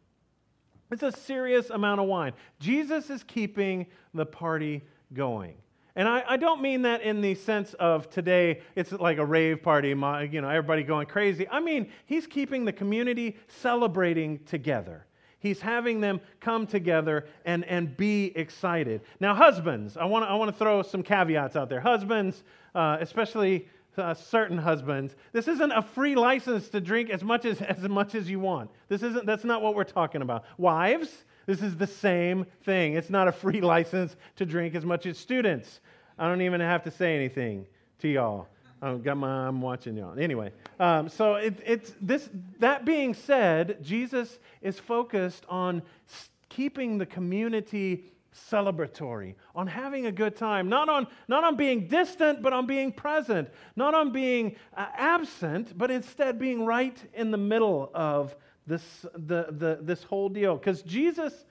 It's 0.90 1.02
a 1.02 1.12
serious 1.12 1.70
amount 1.70 2.00
of 2.00 2.06
wine. 2.06 2.32
Jesus 2.60 3.10
is 3.10 3.22
keeping 3.22 3.86
the 4.14 4.24
party 4.24 4.82
going. 5.12 5.54
And 5.94 6.08
I, 6.08 6.22
I, 6.28 6.36
don't 6.36 6.62
mean 6.62 6.82
that 6.82 7.02
in 7.02 7.20
the 7.20 7.34
sense 7.34 7.74
of 7.74 8.08
today, 8.08 8.60
it's 8.76 8.92
like 8.92 9.18
a 9.18 9.26
rave 9.26 9.64
party, 9.64 9.88
you 9.88 9.96
know, 9.96 10.48
everybody 10.48 10.84
going 10.84 11.08
crazy. 11.08 11.48
I 11.48 11.58
mean, 11.58 11.90
he's 12.06 12.26
keeping 12.26 12.64
the 12.64 12.72
community 12.72 13.36
celebrating 13.48 14.38
together. 14.44 15.06
He's 15.40 15.60
having 15.60 16.00
them 16.00 16.20
come 16.40 16.66
together 16.66 17.26
and, 17.44 17.64
and 17.64 17.96
be 17.96 18.32
excited. 18.36 19.02
Now, 19.18 19.34
husbands, 19.34 19.96
I 19.96 20.04
want 20.04 20.24
to 20.24 20.28
I 20.28 20.34
wanna 20.34 20.52
throw 20.52 20.82
some 20.82 21.02
caveats 21.02 21.56
out 21.56 21.68
there. 21.68 21.80
Husbands, 21.80 22.44
uh, 22.74 22.98
especially 23.00 23.68
uh, 23.98 24.14
certain 24.14 24.58
husbands. 24.58 25.14
This 25.32 25.48
isn't 25.48 25.72
a 25.72 25.82
free 25.82 26.14
license 26.14 26.68
to 26.70 26.80
drink 26.80 27.10
as 27.10 27.22
much 27.22 27.44
as, 27.44 27.60
as 27.62 27.80
much 27.88 28.14
as 28.14 28.28
you 28.28 28.40
want. 28.40 28.70
This 28.88 29.02
isn't, 29.02 29.26
that's 29.26 29.44
not 29.44 29.62
what 29.62 29.74
we're 29.74 29.84
talking 29.84 30.22
about. 30.22 30.44
Wives, 30.56 31.24
this 31.46 31.62
is 31.62 31.76
the 31.76 31.86
same 31.86 32.46
thing. 32.64 32.94
It's 32.94 33.10
not 33.10 33.28
a 33.28 33.32
free 33.32 33.60
license 33.74 34.16
to 34.36 34.46
drink 34.46 34.74
as 34.74 34.84
much 34.84 35.06
as 35.06 35.18
students. 35.18 35.80
I 36.18 36.28
don't 36.28 36.42
even 36.42 36.60
have 36.60 36.82
to 36.84 36.90
say 36.90 37.14
anything 37.16 37.66
to 38.00 38.08
y'all. 38.08 38.48
I've 38.80 39.02
got 39.02 39.16
my, 39.16 39.48
I'm 39.48 39.60
watching 39.60 39.96
y'all. 39.96 40.18
Anyway, 40.18 40.52
um, 40.78 41.08
so 41.08 41.34
it, 41.34 41.58
it's 41.66 41.92
this. 42.00 42.28
That 42.60 42.84
being 42.84 43.12
said, 43.12 43.78
Jesus 43.82 44.38
is 44.62 44.78
focused 44.78 45.44
on 45.48 45.82
keeping 46.48 46.98
the 46.98 47.06
community 47.06 48.04
celebratory, 48.34 49.34
on 49.54 49.66
having 49.66 50.06
a 50.06 50.12
good 50.12 50.36
time, 50.36 50.68
not 50.68 50.88
on, 50.88 51.06
not 51.28 51.44
on 51.44 51.56
being 51.56 51.88
distant, 51.88 52.42
but 52.42 52.52
on 52.52 52.66
being 52.66 52.92
present, 52.92 53.48
not 53.76 53.94
on 53.94 54.12
being 54.12 54.56
uh, 54.76 54.86
absent, 54.94 55.76
but 55.76 55.90
instead 55.90 56.38
being 56.38 56.64
right 56.64 56.98
in 57.14 57.30
the 57.30 57.38
middle 57.38 57.90
of 57.94 58.36
this, 58.66 58.82
the, 59.14 59.46
the, 59.50 59.78
this 59.80 60.02
whole 60.02 60.28
deal. 60.28 60.56
Because 60.56 60.82
Jesus 60.82 61.46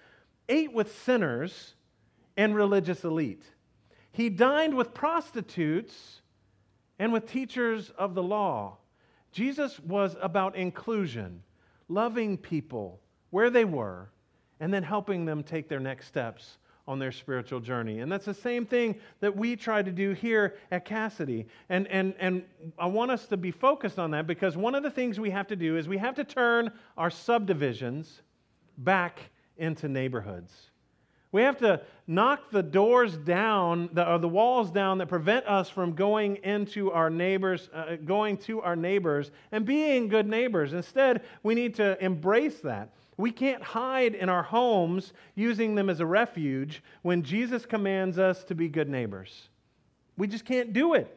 ate 0.47 0.71
with 0.71 0.95
sinners 1.03 1.73
and 2.35 2.55
religious 2.55 3.03
elite, 3.03 3.43
he 4.11 4.29
dined 4.29 4.75
with 4.75 4.93
prostitutes 4.93 6.21
and 6.99 7.11
with 7.11 7.29
teachers 7.29 7.91
of 7.97 8.15
the 8.15 8.23
law. 8.23 8.77
Jesus 9.31 9.79
was 9.79 10.15
about 10.21 10.55
inclusion, 10.55 11.43
loving 11.89 12.37
people 12.37 13.01
where 13.29 13.49
they 13.49 13.65
were, 13.65 14.09
and 14.59 14.73
then 14.73 14.83
helping 14.83 15.25
them 15.25 15.43
take 15.43 15.69
their 15.69 15.79
next 15.79 16.07
steps 16.07 16.57
on 16.87 16.99
their 16.99 17.11
spiritual 17.11 17.59
journey. 17.59 17.99
And 17.99 18.11
that's 18.11 18.25
the 18.25 18.33
same 18.33 18.65
thing 18.65 18.95
that 19.19 19.35
we 19.35 19.55
try 19.55 19.81
to 19.81 19.91
do 19.91 20.13
here 20.13 20.55
at 20.71 20.85
Cassidy. 20.85 21.47
And, 21.69 21.87
and, 21.87 22.13
and 22.19 22.43
I 22.79 22.85
want 22.85 23.11
us 23.11 23.27
to 23.27 23.37
be 23.37 23.51
focused 23.51 23.99
on 23.99 24.11
that 24.11 24.25
because 24.25 24.55
one 24.55 24.73
of 24.73 24.83
the 24.83 24.91
things 24.91 25.19
we 25.19 25.29
have 25.31 25.47
to 25.47 25.55
do 25.55 25.77
is 25.77 25.87
we 25.87 25.97
have 25.97 26.15
to 26.15 26.23
turn 26.23 26.71
our 26.97 27.09
subdivisions 27.09 28.21
back 28.77 29.19
into 29.57 29.89
neighborhoods. 29.89 30.53
We 31.33 31.41
have 31.41 31.57
to 31.57 31.81
knock 32.07 32.51
the 32.51 32.63
doors 32.63 33.17
down, 33.17 33.89
the, 33.91 34.09
or 34.09 34.17
the 34.17 34.29
walls 34.29 34.71
down 34.71 34.97
that 34.99 35.07
prevent 35.07 35.45
us 35.45 35.69
from 35.69 35.93
going 35.93 36.37
into 36.37 36.91
our 36.91 37.09
neighbors, 37.09 37.69
uh, 37.73 37.97
going 37.97 38.37
to 38.37 38.61
our 38.61 38.77
neighbors 38.77 39.31
and 39.51 39.65
being 39.65 40.07
good 40.07 40.25
neighbors. 40.25 40.71
Instead, 40.71 41.23
we 41.43 41.53
need 41.53 41.75
to 41.75 42.01
embrace 42.03 42.59
that. 42.61 42.93
We 43.17 43.31
can't 43.31 43.63
hide 43.63 44.13
in 44.13 44.29
our 44.29 44.43
homes 44.43 45.13
using 45.35 45.73
them 45.73 45.89
as 45.89 45.99
a 45.99 46.05
refuge 46.05 46.83
when 47.01 47.23
Jesus 47.23 47.65
commands 47.65 48.19
us 48.19 48.43
to 48.45 48.55
be 48.55 48.69
good 48.69 48.89
neighbors. 48.89 49.49
We 50.17 50.27
just 50.27 50.45
can't 50.45 50.71
do 50.71 50.93
it. 50.93 51.13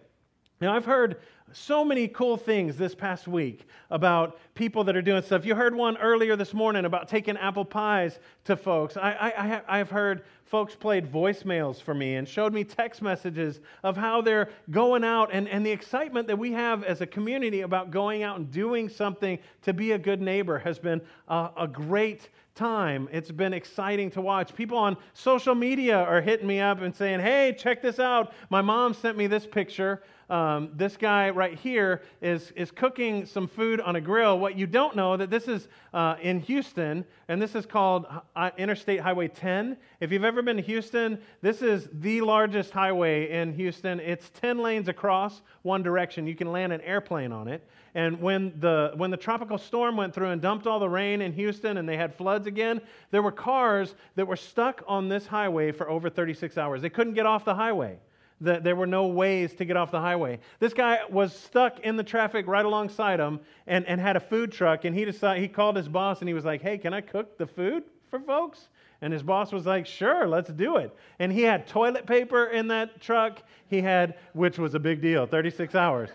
Now, 0.61 0.75
I've 0.75 0.85
heard 0.85 1.16
so 1.53 1.85
many 1.85 2.07
cool 2.07 2.37
things 2.37 2.77
this 2.77 2.94
past 2.94 3.27
week 3.27 3.66
about 3.90 4.38
people 4.55 4.85
that 4.85 4.94
are 4.94 5.03
doing 5.03 5.23
stuff. 5.23 5.46
You 5.46 5.55
heard 5.55 5.75
one 5.75 5.96
earlier 5.96 6.37
this 6.37 6.53
morning 6.53 6.85
about 6.85 7.09
taking 7.09 7.37
apple 7.38 7.64
pies 7.64 8.18
to 8.44 8.57
folks. 8.57 8.96
I, 8.96 9.62
I, 9.66 9.79
have 9.79 9.90
heard 9.90 10.23
folks 10.44 10.75
played 10.75 11.11
voicemails 11.11 11.81
for 11.81 11.94
me 11.94 12.16
and 12.16 12.29
showed 12.29 12.53
me 12.53 12.62
text 12.62 13.01
messages 13.01 13.61
of 13.83 13.96
how 13.96 14.20
they're 14.20 14.51
going 14.70 15.03
out 15.03 15.31
and, 15.33 15.49
and 15.49 15.64
the 15.64 15.70
excitement 15.70 16.27
that 16.29 16.38
we 16.38 16.53
have 16.53 16.85
as 16.85 17.01
a 17.01 17.07
community 17.07 17.62
about 17.62 17.90
going 17.90 18.23
out 18.23 18.37
and 18.37 18.51
doing 18.51 18.88
something 18.88 19.38
to 19.62 19.73
be 19.73 19.92
a 19.92 19.99
good 19.99 20.20
neighbor 20.20 20.59
has 20.59 20.79
been 20.79 21.01
a, 21.29 21.51
a 21.57 21.66
great 21.66 22.29
time. 22.61 23.09
It's 23.11 23.31
been 23.31 23.55
exciting 23.55 24.11
to 24.11 24.20
watch. 24.20 24.55
People 24.55 24.77
on 24.77 24.99
social 25.14 25.55
media 25.55 25.96
are 25.96 26.20
hitting 26.20 26.46
me 26.46 26.61
up 26.61 26.83
and 26.83 26.94
saying, 26.94 27.20
hey, 27.20 27.57
check 27.59 27.81
this 27.81 27.99
out. 27.99 28.35
My 28.51 28.61
mom 28.61 28.92
sent 28.92 29.16
me 29.16 29.27
this 29.27 29.46
picture 29.46 30.03
um, 30.31 30.70
this 30.77 30.96
guy 30.96 31.31
right 31.31 31.59
here 31.59 32.03
is, 32.23 32.53
is 32.53 32.70
cooking 32.70 33.27
some 33.27 33.49
food 33.49 33.81
on 33.81 33.96
a 33.96 34.01
grill. 34.01 34.38
What 34.38 34.57
you 34.57 34.66
don't 34.66 34.94
know 34.94 35.16
that 35.16 35.29
this 35.29 35.49
is 35.49 35.66
uh, 35.92 36.14
in 36.23 36.38
Houston, 36.40 37.05
and 37.27 37.42
this 37.42 37.57
is 37.57 37.66
called 37.66 38.07
uh, 38.37 38.51
Interstate 38.57 39.01
Highway 39.01 39.27
10. 39.27 39.77
If 39.99 40.12
you've 40.12 40.25
ever 40.25 40.40
been 40.40 40.57
to 40.57 40.62
Houston, 40.62 41.18
this 41.42 41.62
is 41.62 41.88
the 41.92 42.20
largest 42.20 42.70
highway 42.70 43.29
in 43.29 43.53
Houston. 43.55 43.99
It's 43.99 44.31
10 44.31 44.59
lanes 44.59 44.88
across 44.88 45.42
one 45.62 45.83
direction. 45.83 46.29
You 46.29 46.37
can 46.37 46.53
land 46.53 46.73
an 46.73 46.81
airplane 46.83 47.33
on 47.33 47.49
it. 47.49 47.66
And 47.94 48.20
when 48.20 48.53
the, 48.61 48.92
when 48.96 49.11
the 49.11 49.16
tropical 49.16 49.59
storm 49.59 49.96
went 49.96 50.14
through 50.14 50.29
and 50.29 50.40
dumped 50.40 50.66
all 50.66 50.79
the 50.79 50.88
rain 50.88 51.20
in 51.20 51.33
Houston 51.33 51.76
and 51.76 51.88
they 51.88 51.96
had 51.96 52.14
floods 52.14 52.46
again, 52.46 52.81
there 53.11 53.22
were 53.22 53.33
cars 53.33 53.94
that 54.14 54.26
were 54.26 54.37
stuck 54.37 54.83
on 54.87 55.09
this 55.09 55.26
highway 55.26 55.72
for 55.72 55.90
over 55.90 56.09
36 56.09 56.57
hours. 56.57 56.83
They 56.83 56.90
couldn't 56.90 57.14
get 57.14 57.26
off 57.26 57.44
the 57.44 57.55
highway 57.55 57.98
that 58.40 58.64
there 58.64 58.74
were 58.74 58.87
no 58.87 59.07
ways 59.07 59.55
to 59.55 59.64
get 59.64 59.76
off 59.76 59.90
the 59.90 60.00
highway. 60.00 60.38
This 60.59 60.72
guy 60.72 61.00
was 61.11 61.35
stuck 61.35 61.81
in 61.81 61.96
the 61.96 62.05
traffic 62.05 62.46
right 62.46 62.64
alongside 62.64 63.20
him 63.20 63.40
and, 63.66 63.85
and 63.87 64.00
had 64.00 64.16
a 64.16 64.20
food 64.20 64.50
truck. 64.50 64.85
And 64.85 64.96
he 64.96 65.05
decided, 65.05 65.42
he 65.42 65.48
called 65.48 65.76
his 65.76 65.88
boss 65.88 66.20
and 66.20 66.29
he 66.29 66.35
was 66.35 66.44
like, 66.44 66.62
hey, 66.62 66.79
can 66.79 66.94
I 66.94 67.03
cook 67.03 67.37
the 67.37 67.46
food 67.46 67.85
for 68.09 68.18
folks? 68.20 68.68
And 69.03 69.12
his 69.12 69.22
boss 69.22 69.53
was 69.53 69.66
like, 69.66 69.87
sure, 69.87 70.26
let's 70.26 70.50
do 70.50 70.76
it. 70.76 70.94
And 71.18 71.33
he 71.33 71.42
had 71.42 71.66
toilet 71.66 72.07
paper 72.07 72.46
in 72.46 72.68
that 72.68 73.00
truck. 73.00 73.42
He 73.68 73.81
had, 73.81 74.16
which 74.33 74.59
was 74.59 74.74
a 74.74 74.81
big 74.81 75.00
deal, 75.00 75.26
36 75.26 75.74
hours. 75.74 76.11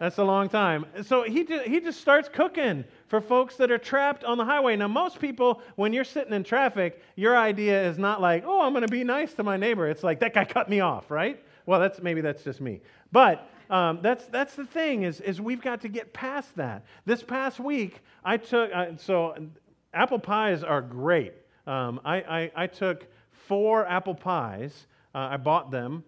That's 0.00 0.16
a 0.16 0.24
long 0.24 0.48
time. 0.48 0.86
So 1.02 1.24
he, 1.24 1.44
he 1.66 1.78
just 1.78 2.00
starts 2.00 2.26
cooking 2.26 2.84
for 3.08 3.20
folks 3.20 3.56
that 3.56 3.70
are 3.70 3.76
trapped 3.76 4.24
on 4.24 4.38
the 4.38 4.44
highway. 4.46 4.74
Now, 4.74 4.88
most 4.88 5.20
people, 5.20 5.60
when 5.76 5.92
you're 5.92 6.04
sitting 6.04 6.32
in 6.32 6.42
traffic, 6.42 7.02
your 7.16 7.36
idea 7.36 7.86
is 7.86 7.98
not 7.98 8.18
like, 8.18 8.44
oh, 8.46 8.62
I'm 8.62 8.72
going 8.72 8.86
to 8.86 8.90
be 8.90 9.04
nice 9.04 9.34
to 9.34 9.42
my 9.42 9.58
neighbor. 9.58 9.86
It's 9.88 10.02
like, 10.02 10.20
that 10.20 10.32
guy 10.32 10.46
cut 10.46 10.70
me 10.70 10.80
off, 10.80 11.10
right? 11.10 11.44
Well, 11.66 11.78
that's 11.78 12.00
maybe 12.00 12.22
that's 12.22 12.42
just 12.42 12.62
me. 12.62 12.80
But 13.12 13.46
um, 13.68 13.98
that's, 14.00 14.24
that's 14.24 14.54
the 14.54 14.64
thing 14.64 15.02
is, 15.02 15.20
is 15.20 15.38
we've 15.38 15.60
got 15.60 15.82
to 15.82 15.88
get 15.88 16.14
past 16.14 16.56
that. 16.56 16.86
This 17.04 17.22
past 17.22 17.60
week, 17.60 18.00
I 18.24 18.38
took, 18.38 18.70
uh, 18.74 18.96
so 18.96 19.36
apple 19.92 20.18
pies 20.18 20.64
are 20.64 20.80
great. 20.80 21.34
Um, 21.66 22.00
I, 22.06 22.16
I, 22.16 22.52
I, 22.56 22.66
took 22.68 23.06
four 23.32 23.86
apple 23.86 24.14
pies. 24.14 24.86
Uh, 25.14 25.28
I 25.32 25.36
bought 25.36 25.70
them 25.70 26.04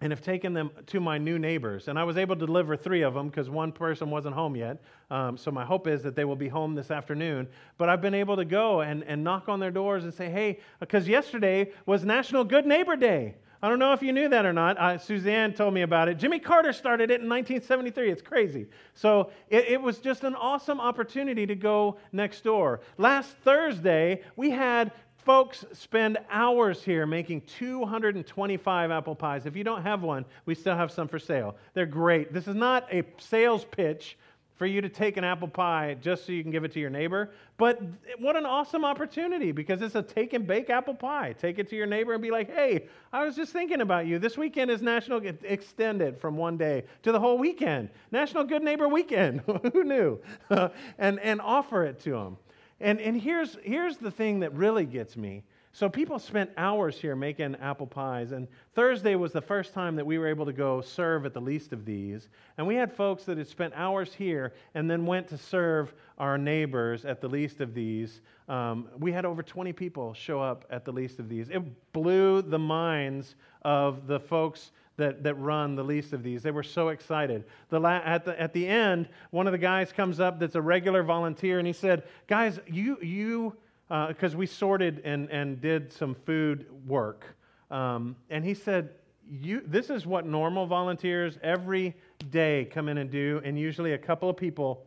and 0.00 0.12
have 0.12 0.22
taken 0.22 0.54
them 0.54 0.70
to 0.86 1.00
my 1.00 1.18
new 1.18 1.38
neighbors. 1.38 1.88
And 1.88 1.98
I 1.98 2.04
was 2.04 2.16
able 2.16 2.34
to 2.36 2.46
deliver 2.46 2.76
three 2.76 3.02
of 3.02 3.14
them 3.14 3.28
because 3.28 3.50
one 3.50 3.70
person 3.70 4.10
wasn't 4.10 4.34
home 4.34 4.56
yet. 4.56 4.82
Um, 5.10 5.36
so 5.36 5.50
my 5.50 5.64
hope 5.64 5.86
is 5.86 6.02
that 6.02 6.16
they 6.16 6.24
will 6.24 6.36
be 6.36 6.48
home 6.48 6.74
this 6.74 6.90
afternoon. 6.90 7.48
But 7.76 7.88
I've 7.88 8.00
been 8.00 8.14
able 8.14 8.36
to 8.36 8.44
go 8.44 8.80
and, 8.80 9.04
and 9.04 9.22
knock 9.22 9.48
on 9.48 9.60
their 9.60 9.70
doors 9.70 10.04
and 10.04 10.14
say, 10.14 10.30
hey, 10.30 10.60
because 10.78 11.06
yesterday 11.06 11.72
was 11.84 12.04
National 12.04 12.44
Good 12.44 12.66
Neighbor 12.66 12.96
Day. 12.96 13.34
I 13.62 13.68
don't 13.68 13.78
know 13.78 13.92
if 13.92 14.02
you 14.02 14.12
knew 14.12 14.26
that 14.30 14.46
or 14.46 14.54
not. 14.54 14.78
Uh, 14.78 14.96
Suzanne 14.96 15.52
told 15.52 15.74
me 15.74 15.82
about 15.82 16.08
it. 16.08 16.16
Jimmy 16.16 16.38
Carter 16.38 16.72
started 16.72 17.10
it 17.10 17.20
in 17.20 17.28
1973. 17.28 18.10
It's 18.10 18.22
crazy. 18.22 18.68
So 18.94 19.30
it, 19.50 19.66
it, 19.66 19.82
was 19.82 19.98
just 19.98 20.24
an 20.24 20.34
awesome 20.34 20.80
opportunity 20.80 21.46
to 21.46 21.54
go 21.54 21.98
next 22.10 22.42
door. 22.42 22.80
Last 22.96 23.36
Thursday, 23.44 24.22
we 24.34 24.48
had 24.48 24.92
Folks 25.24 25.66
spend 25.72 26.16
hours 26.30 26.82
here 26.82 27.06
making 27.06 27.42
225 27.42 28.90
apple 28.90 29.14
pies. 29.14 29.44
If 29.44 29.54
you 29.54 29.64
don't 29.64 29.82
have 29.82 30.02
one, 30.02 30.24
we 30.46 30.54
still 30.54 30.76
have 30.76 30.90
some 30.90 31.08
for 31.08 31.18
sale. 31.18 31.56
They're 31.74 31.84
great. 31.84 32.32
This 32.32 32.48
is 32.48 32.54
not 32.54 32.92
a 32.92 33.04
sales 33.18 33.66
pitch 33.66 34.16
for 34.56 34.66
you 34.66 34.80
to 34.80 34.88
take 34.88 35.16
an 35.16 35.24
apple 35.24 35.48
pie 35.48 35.96
just 36.00 36.26
so 36.26 36.32
you 36.32 36.42
can 36.42 36.50
give 36.50 36.64
it 36.64 36.72
to 36.72 36.80
your 36.80 36.90
neighbor. 36.90 37.30
But 37.58 37.82
what 38.18 38.36
an 38.36 38.46
awesome 38.46 38.84
opportunity 38.84 39.52
because 39.52 39.82
it's 39.82 39.94
a 39.94 40.02
take 40.02 40.32
and 40.32 40.46
bake 40.46 40.68
apple 40.68 40.94
pie. 40.94 41.34
Take 41.38 41.58
it 41.58 41.68
to 41.70 41.76
your 41.76 41.86
neighbor 41.86 42.12
and 42.14 42.22
be 42.22 42.30
like, 42.30 42.54
hey, 42.54 42.86
I 43.12 43.24
was 43.24 43.36
just 43.36 43.52
thinking 43.52 43.82
about 43.82 44.06
you. 44.06 44.18
This 44.18 44.38
weekend 44.38 44.70
is 44.70 44.80
National, 44.80 45.20
extend 45.44 46.02
it 46.02 46.20
from 46.20 46.36
one 46.36 46.56
day 46.56 46.84
to 47.02 47.12
the 47.12 47.20
whole 47.20 47.38
weekend. 47.38 47.90
National 48.10 48.44
Good 48.44 48.62
Neighbor 48.62 48.88
Weekend. 48.88 49.40
Who 49.72 49.84
knew? 49.84 50.18
and, 50.98 51.20
and 51.20 51.40
offer 51.40 51.84
it 51.84 52.00
to 52.00 52.10
them. 52.10 52.36
And, 52.80 53.00
and 53.00 53.20
here's, 53.20 53.56
here's 53.62 53.98
the 53.98 54.10
thing 54.10 54.40
that 54.40 54.54
really 54.54 54.86
gets 54.86 55.16
me. 55.16 55.44
So 55.72 55.88
people 55.88 56.18
spent 56.18 56.50
hours 56.56 56.98
here 56.98 57.14
making 57.14 57.54
apple 57.56 57.86
pies. 57.86 58.32
And 58.32 58.48
Thursday 58.74 59.14
was 59.14 59.32
the 59.32 59.40
first 59.40 59.72
time 59.72 59.94
that 59.96 60.04
we 60.04 60.18
were 60.18 60.26
able 60.26 60.44
to 60.46 60.52
go 60.52 60.80
serve 60.80 61.24
at 61.26 61.32
the 61.32 61.40
least 61.40 61.72
of 61.72 61.84
these. 61.84 62.28
And 62.58 62.66
we 62.66 62.74
had 62.74 62.92
folks 62.92 63.24
that 63.24 63.38
had 63.38 63.46
spent 63.46 63.74
hours 63.76 64.12
here 64.12 64.52
and 64.74 64.90
then 64.90 65.06
went 65.06 65.28
to 65.28 65.38
serve 65.38 65.94
our 66.18 66.36
neighbors 66.36 67.04
at 67.04 67.20
the 67.20 67.28
least 67.28 67.60
of 67.60 67.72
these. 67.72 68.20
Um, 68.48 68.88
we 68.98 69.12
had 69.12 69.24
over 69.24 69.44
20 69.44 69.72
people 69.72 70.12
show 70.12 70.40
up 70.40 70.64
at 70.70 70.84
the 70.84 70.92
least 70.92 71.20
of 71.20 71.28
these. 71.28 71.50
It 71.50 71.92
blew 71.92 72.42
the 72.42 72.58
minds 72.58 73.36
of 73.62 74.08
the 74.08 74.18
folks 74.18 74.72
that, 74.96 75.22
that 75.22 75.34
run 75.34 75.76
the 75.76 75.82
least 75.82 76.12
of 76.12 76.22
these. 76.22 76.42
They 76.42 76.50
were 76.50 76.62
so 76.62 76.88
excited. 76.88 77.44
The 77.68 77.80
la- 77.80 78.02
at, 78.04 78.24
the, 78.24 78.40
at 78.40 78.52
the 78.52 78.66
end, 78.66 79.08
one 79.30 79.46
of 79.46 79.52
the 79.52 79.58
guys 79.58 79.92
comes 79.92 80.20
up 80.20 80.38
that's 80.38 80.54
a 80.54 80.60
regular 80.60 81.02
volunteer 81.02 81.58
and 81.58 81.66
he 81.66 81.72
said, 81.72 82.04
Guys, 82.26 82.60
you, 82.66 82.98
you, 83.02 83.56
because 83.88 84.34
uh, 84.34 84.38
we 84.38 84.46
sorted 84.46 85.00
and, 85.04 85.30
and 85.30 85.60
did 85.60 85.92
some 85.92 86.14
food 86.14 86.66
work. 86.86 87.24
Um, 87.70 88.16
and 88.28 88.44
he 88.44 88.54
said, 88.54 88.90
you, 89.28 89.62
This 89.66 89.90
is 89.90 90.06
what 90.06 90.26
normal 90.26 90.66
volunteers 90.66 91.38
every 91.42 91.96
day 92.30 92.68
come 92.70 92.88
in 92.88 92.98
and 92.98 93.10
do. 93.10 93.40
And 93.44 93.58
usually 93.58 93.94
a 93.94 93.98
couple 93.98 94.28
of 94.28 94.36
people 94.36 94.84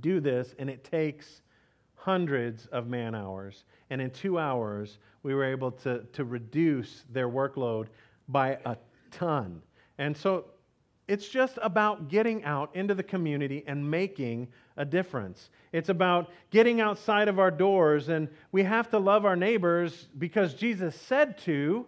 do 0.00 0.20
this, 0.20 0.54
and 0.58 0.68
it 0.68 0.84
takes 0.84 1.42
hundreds 1.94 2.66
of 2.66 2.88
man 2.88 3.14
hours. 3.14 3.64
And 3.90 4.00
in 4.00 4.10
two 4.10 4.38
hours, 4.38 4.98
we 5.22 5.34
were 5.34 5.44
able 5.44 5.70
to, 5.70 6.00
to 6.12 6.24
reduce 6.24 7.04
their 7.12 7.28
workload 7.28 7.86
by 8.28 8.58
a 8.64 8.76
ton. 9.12 9.62
And 9.98 10.16
so 10.16 10.46
it's 11.08 11.28
just 11.28 11.58
about 11.62 12.08
getting 12.08 12.44
out 12.44 12.74
into 12.74 12.94
the 12.94 13.02
community 13.02 13.64
and 13.66 13.90
making 13.90 14.48
a 14.76 14.84
difference. 14.84 15.50
It's 15.72 15.88
about 15.88 16.30
getting 16.50 16.80
outside 16.80 17.28
of 17.28 17.38
our 17.38 17.50
doors, 17.50 18.08
and 18.08 18.28
we 18.50 18.62
have 18.62 18.88
to 18.90 18.98
love 18.98 19.24
our 19.24 19.36
neighbors 19.36 20.08
because 20.18 20.54
Jesus 20.54 20.94
said 20.94 21.38
to, 21.38 21.86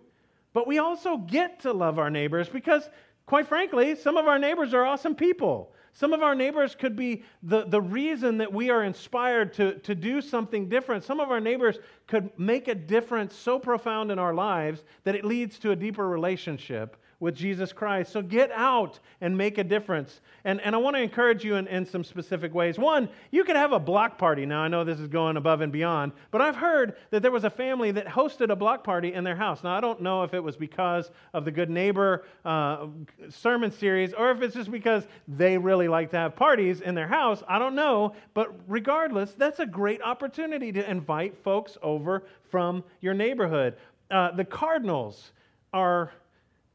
but 0.52 0.66
we 0.66 0.78
also 0.78 1.16
get 1.16 1.60
to 1.60 1.72
love 1.72 1.98
our 1.98 2.10
neighbors 2.10 2.48
because, 2.48 2.88
quite 3.26 3.46
frankly, 3.46 3.94
some 3.94 4.16
of 4.16 4.26
our 4.26 4.38
neighbors 4.38 4.74
are 4.74 4.84
awesome 4.84 5.14
people. 5.14 5.72
Some 5.92 6.12
of 6.12 6.22
our 6.22 6.34
neighbors 6.34 6.74
could 6.74 6.96
be 6.96 7.22
the, 7.44 7.64
the 7.64 7.80
reason 7.80 8.38
that 8.38 8.52
we 8.52 8.68
are 8.68 8.82
inspired 8.82 9.54
to, 9.54 9.78
to 9.78 9.94
do 9.94 10.20
something 10.20 10.68
different. 10.68 11.04
Some 11.04 11.20
of 11.20 11.30
our 11.30 11.40
neighbors 11.40 11.78
could 12.08 12.37
make 12.37 12.66
a 12.66 12.74
difference 12.74 13.34
so 13.34 13.60
profound 13.60 14.10
in 14.10 14.18
our 14.18 14.34
lives 14.34 14.82
that 15.04 15.14
it 15.14 15.24
leads 15.24 15.58
to 15.60 15.70
a 15.70 15.76
deeper 15.76 16.08
relationship 16.08 16.96
with 17.24 17.34
Jesus 17.34 17.72
Christ. 17.72 18.12
So 18.12 18.20
get 18.20 18.52
out 18.52 19.00
and 19.22 19.37
make 19.37 19.56
a 19.56 19.64
difference. 19.64 20.20
And, 20.44 20.60
and 20.60 20.74
I 20.74 20.78
want 20.78 20.94
to 20.94 21.02
encourage 21.02 21.42
you 21.42 21.56
in, 21.56 21.66
in 21.68 21.87
some 21.87 22.04
specific 22.04 22.52
ways. 22.52 22.78
One, 22.78 23.08
you 23.30 23.44
could 23.44 23.56
have 23.56 23.72
a 23.72 23.80
block 23.80 24.18
party. 24.18 24.44
Now, 24.44 24.60
I 24.60 24.68
know 24.68 24.84
this 24.84 25.00
is 25.00 25.08
going 25.08 25.38
above 25.38 25.62
and 25.62 25.72
beyond, 25.72 26.12
but 26.30 26.42
I've 26.42 26.54
heard 26.54 26.96
that 27.10 27.22
there 27.22 27.30
was 27.30 27.44
a 27.44 27.50
family 27.50 27.90
that 27.92 28.06
hosted 28.06 28.50
a 28.50 28.56
block 28.56 28.84
party 28.84 29.14
in 29.14 29.24
their 29.24 29.37
house. 29.37 29.64
Now, 29.64 29.74
I 29.74 29.80
don't 29.80 30.02
know 30.02 30.22
if 30.22 30.34
it 30.34 30.40
was 30.40 30.54
because 30.54 31.10
of 31.32 31.46
the 31.46 31.50
Good 31.50 31.70
Neighbor 31.70 32.24
uh, 32.44 32.88
sermon 33.30 33.70
series 33.72 34.12
or 34.12 34.30
if 34.30 34.42
it's 34.42 34.54
just 34.54 34.70
because 34.70 35.06
they 35.26 35.56
really 35.56 35.88
like 35.88 36.10
to 36.10 36.18
have 36.18 36.37
parties 36.37 36.82
in 36.82 36.94
their 36.94 37.08
house. 37.08 37.42
I 37.48 37.58
don't 37.58 37.74
know. 37.74 38.14
But 38.34 38.54
regardless, 38.68 39.32
that's 39.32 39.60
a 39.60 39.66
great 39.66 40.02
opportunity 40.02 40.72
to 40.72 40.90
invite 40.90 41.38
folks 41.42 41.78
over 41.82 42.24
from 42.50 42.84
your 43.00 43.14
neighborhood. 43.14 43.76
Uh, 44.10 44.30
the 44.32 44.44
Cardinals 44.44 45.32
are 45.72 46.12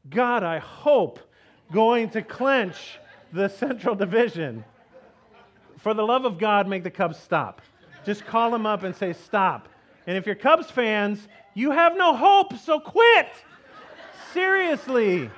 God, 0.08 0.42
I 0.42 0.58
hope, 0.58 1.20
going 1.72 2.10
to 2.10 2.22
clench 2.22 2.98
the 3.32 3.48
Central 3.48 3.94
Division. 3.94 4.64
For 5.78 5.94
the 5.94 6.02
love 6.02 6.24
of 6.24 6.38
God, 6.38 6.66
make 6.68 6.82
the 6.82 6.90
Cubs 6.90 7.18
stop. 7.18 7.62
Just 8.04 8.24
call 8.26 8.50
them 8.50 8.66
up 8.66 8.82
and 8.82 8.94
say, 8.94 9.12
stop. 9.12 9.68
And 10.06 10.16
if 10.16 10.26
you're 10.26 10.34
Cubs 10.34 10.70
fans, 10.70 11.28
you 11.54 11.70
have 11.70 11.96
no 11.96 12.14
hope, 12.14 12.56
so 12.58 12.80
quit. 12.80 13.28
Seriously. 14.32 15.30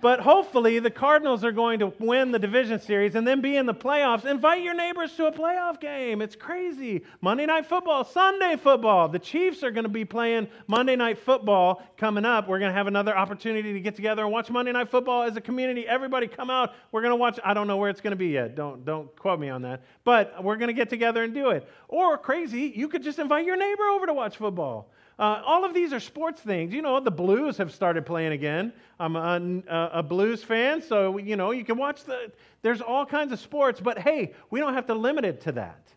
But 0.00 0.20
hopefully, 0.20 0.78
the 0.78 0.90
Cardinals 0.90 1.44
are 1.44 1.52
going 1.52 1.80
to 1.80 1.92
win 1.98 2.30
the 2.30 2.38
division 2.38 2.80
series 2.80 3.14
and 3.14 3.28
then 3.28 3.42
be 3.42 3.56
in 3.56 3.66
the 3.66 3.74
playoffs. 3.74 4.24
Invite 4.24 4.62
your 4.62 4.72
neighbors 4.72 5.14
to 5.16 5.26
a 5.26 5.32
playoff 5.32 5.78
game. 5.78 6.22
It's 6.22 6.34
crazy. 6.34 7.04
Monday 7.20 7.44
night 7.44 7.66
football, 7.66 8.04
Sunday 8.04 8.56
football. 8.56 9.08
The 9.08 9.18
Chiefs 9.18 9.62
are 9.62 9.70
going 9.70 9.84
to 9.84 9.90
be 9.90 10.06
playing 10.06 10.48
Monday 10.66 10.96
night 10.96 11.18
football 11.18 11.82
coming 11.98 12.24
up. 12.24 12.48
We're 12.48 12.58
going 12.58 12.70
to 12.70 12.76
have 12.76 12.86
another 12.86 13.16
opportunity 13.16 13.74
to 13.74 13.80
get 13.80 13.94
together 13.94 14.22
and 14.22 14.32
watch 14.32 14.50
Monday 14.50 14.72
night 14.72 14.90
football 14.90 15.22
as 15.22 15.36
a 15.36 15.40
community. 15.40 15.86
Everybody 15.86 16.26
come 16.28 16.48
out. 16.48 16.72
We're 16.92 17.02
going 17.02 17.12
to 17.12 17.16
watch. 17.16 17.38
I 17.44 17.52
don't 17.52 17.66
know 17.66 17.76
where 17.76 17.90
it's 17.90 18.00
going 18.00 18.12
to 18.12 18.16
be 18.16 18.28
yet. 18.28 18.54
Don't 18.54 18.86
don't 18.86 19.14
quote 19.16 19.38
me 19.38 19.50
on 19.50 19.62
that. 19.62 19.82
But 20.04 20.42
we're 20.42 20.56
going 20.56 20.68
to 20.68 20.74
get 20.74 20.88
together 20.88 21.22
and 21.22 21.34
do 21.34 21.50
it. 21.50 21.68
Or 21.88 22.16
crazy, 22.16 22.72
you 22.74 22.88
could 22.88 23.02
just 23.02 23.18
invite 23.18 23.44
your 23.44 23.56
neighbor 23.56 23.84
over 23.84 24.06
to 24.06 24.14
watch 24.14 24.38
football. 24.38 24.90
Uh, 25.20 25.42
all 25.44 25.66
of 25.66 25.74
these 25.74 25.92
are 25.92 26.00
sports 26.00 26.40
things. 26.40 26.72
You 26.72 26.80
know, 26.80 26.98
the 26.98 27.10
Blues 27.10 27.58
have 27.58 27.74
started 27.74 28.06
playing 28.06 28.32
again. 28.32 28.72
I'm 28.98 29.16
a, 29.16 29.90
a, 29.92 30.02
Blues 30.02 30.42
fan, 30.42 30.80
so, 30.80 31.18
you 31.18 31.36
know, 31.36 31.50
you 31.50 31.62
can 31.62 31.76
watch 31.76 32.04
the. 32.04 32.32
There's 32.62 32.80
all 32.80 33.04
kinds 33.04 33.30
of 33.30 33.38
sports, 33.38 33.80
but 33.80 33.98
hey, 33.98 34.32
we 34.48 34.60
don't 34.60 34.72
have 34.72 34.86
to 34.86 34.94
limit 34.94 35.26
it 35.26 35.42
to 35.42 35.52
that. 35.52 35.88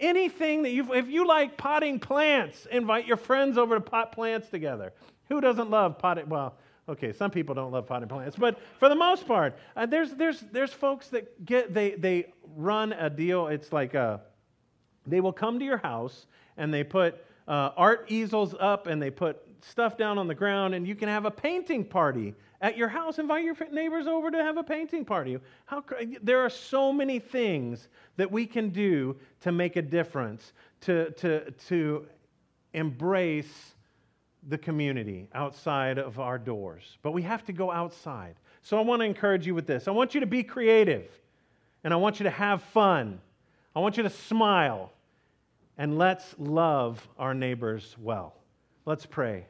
Anything 0.00 0.64
that 0.64 0.70
you, 0.70 0.92
if 0.92 1.06
you 1.06 1.24
like 1.24 1.56
potting 1.56 2.00
plants, 2.00 2.66
invite 2.68 3.06
your 3.06 3.16
friends 3.16 3.58
over 3.58 3.76
to 3.76 3.80
pot 3.80 4.10
plants 4.10 4.48
together. 4.48 4.92
Who 5.28 5.40
doesn't 5.40 5.70
love 5.70 5.96
potting? 5.96 6.28
Well, 6.28 6.56
okay, 6.88 7.12
some 7.12 7.30
people 7.30 7.54
don't 7.54 7.70
love 7.70 7.86
potting 7.86 8.08
plants, 8.08 8.36
but 8.36 8.58
for 8.80 8.88
the 8.88 8.96
most 8.96 9.24
part, 9.28 9.56
uh, 9.76 9.86
there's, 9.86 10.14
there's, 10.14 10.40
there's 10.50 10.72
folks 10.72 11.10
that 11.10 11.46
get, 11.46 11.72
they, 11.72 11.92
they 11.92 12.32
run 12.56 12.92
a 12.92 13.08
deal. 13.08 13.46
It's 13.46 13.72
like 13.72 13.94
a, 13.94 14.00
uh, 14.00 14.18
they 15.06 15.20
will 15.20 15.32
come 15.32 15.60
to 15.60 15.64
your 15.64 15.78
house 15.78 16.26
and 16.56 16.74
they 16.74 16.82
put 16.82 17.23
uh, 17.46 17.70
art 17.76 18.06
easels 18.08 18.54
up 18.58 18.86
and 18.86 19.00
they 19.00 19.10
put 19.10 19.40
stuff 19.60 19.96
down 19.96 20.18
on 20.18 20.28
the 20.28 20.34
ground, 20.34 20.74
and 20.74 20.86
you 20.86 20.94
can 20.94 21.08
have 21.08 21.24
a 21.24 21.30
painting 21.30 21.84
party 21.84 22.34
at 22.60 22.76
your 22.76 22.88
house. 22.88 23.18
Invite 23.18 23.44
your 23.44 23.56
neighbors 23.72 24.06
over 24.06 24.30
to 24.30 24.38
have 24.38 24.56
a 24.56 24.62
painting 24.62 25.04
party. 25.04 25.38
How, 25.64 25.82
there 26.22 26.40
are 26.40 26.50
so 26.50 26.92
many 26.92 27.18
things 27.18 27.88
that 28.16 28.30
we 28.30 28.46
can 28.46 28.70
do 28.70 29.16
to 29.40 29.52
make 29.52 29.76
a 29.76 29.82
difference, 29.82 30.52
to, 30.82 31.10
to, 31.12 31.50
to 31.68 32.06
embrace 32.74 33.74
the 34.48 34.58
community 34.58 35.28
outside 35.34 35.98
of 35.98 36.20
our 36.20 36.38
doors. 36.38 36.98
But 37.02 37.12
we 37.12 37.22
have 37.22 37.44
to 37.46 37.52
go 37.52 37.70
outside. 37.70 38.36
So 38.62 38.78
I 38.78 38.82
want 38.82 39.00
to 39.00 39.06
encourage 39.06 39.46
you 39.46 39.54
with 39.54 39.66
this. 39.66 39.88
I 39.88 39.92
want 39.92 40.14
you 40.14 40.20
to 40.20 40.26
be 40.26 40.42
creative, 40.42 41.08
and 41.82 41.94
I 41.94 41.96
want 41.96 42.20
you 42.20 42.24
to 42.24 42.30
have 42.30 42.62
fun. 42.62 43.20
I 43.74 43.80
want 43.80 43.96
you 43.96 44.02
to 44.02 44.10
smile 44.10 44.92
and 45.76 45.98
let's 45.98 46.34
love 46.38 47.06
our 47.18 47.34
neighbors 47.34 47.96
well. 47.98 48.34
Let's 48.86 49.06
pray. 49.06 49.46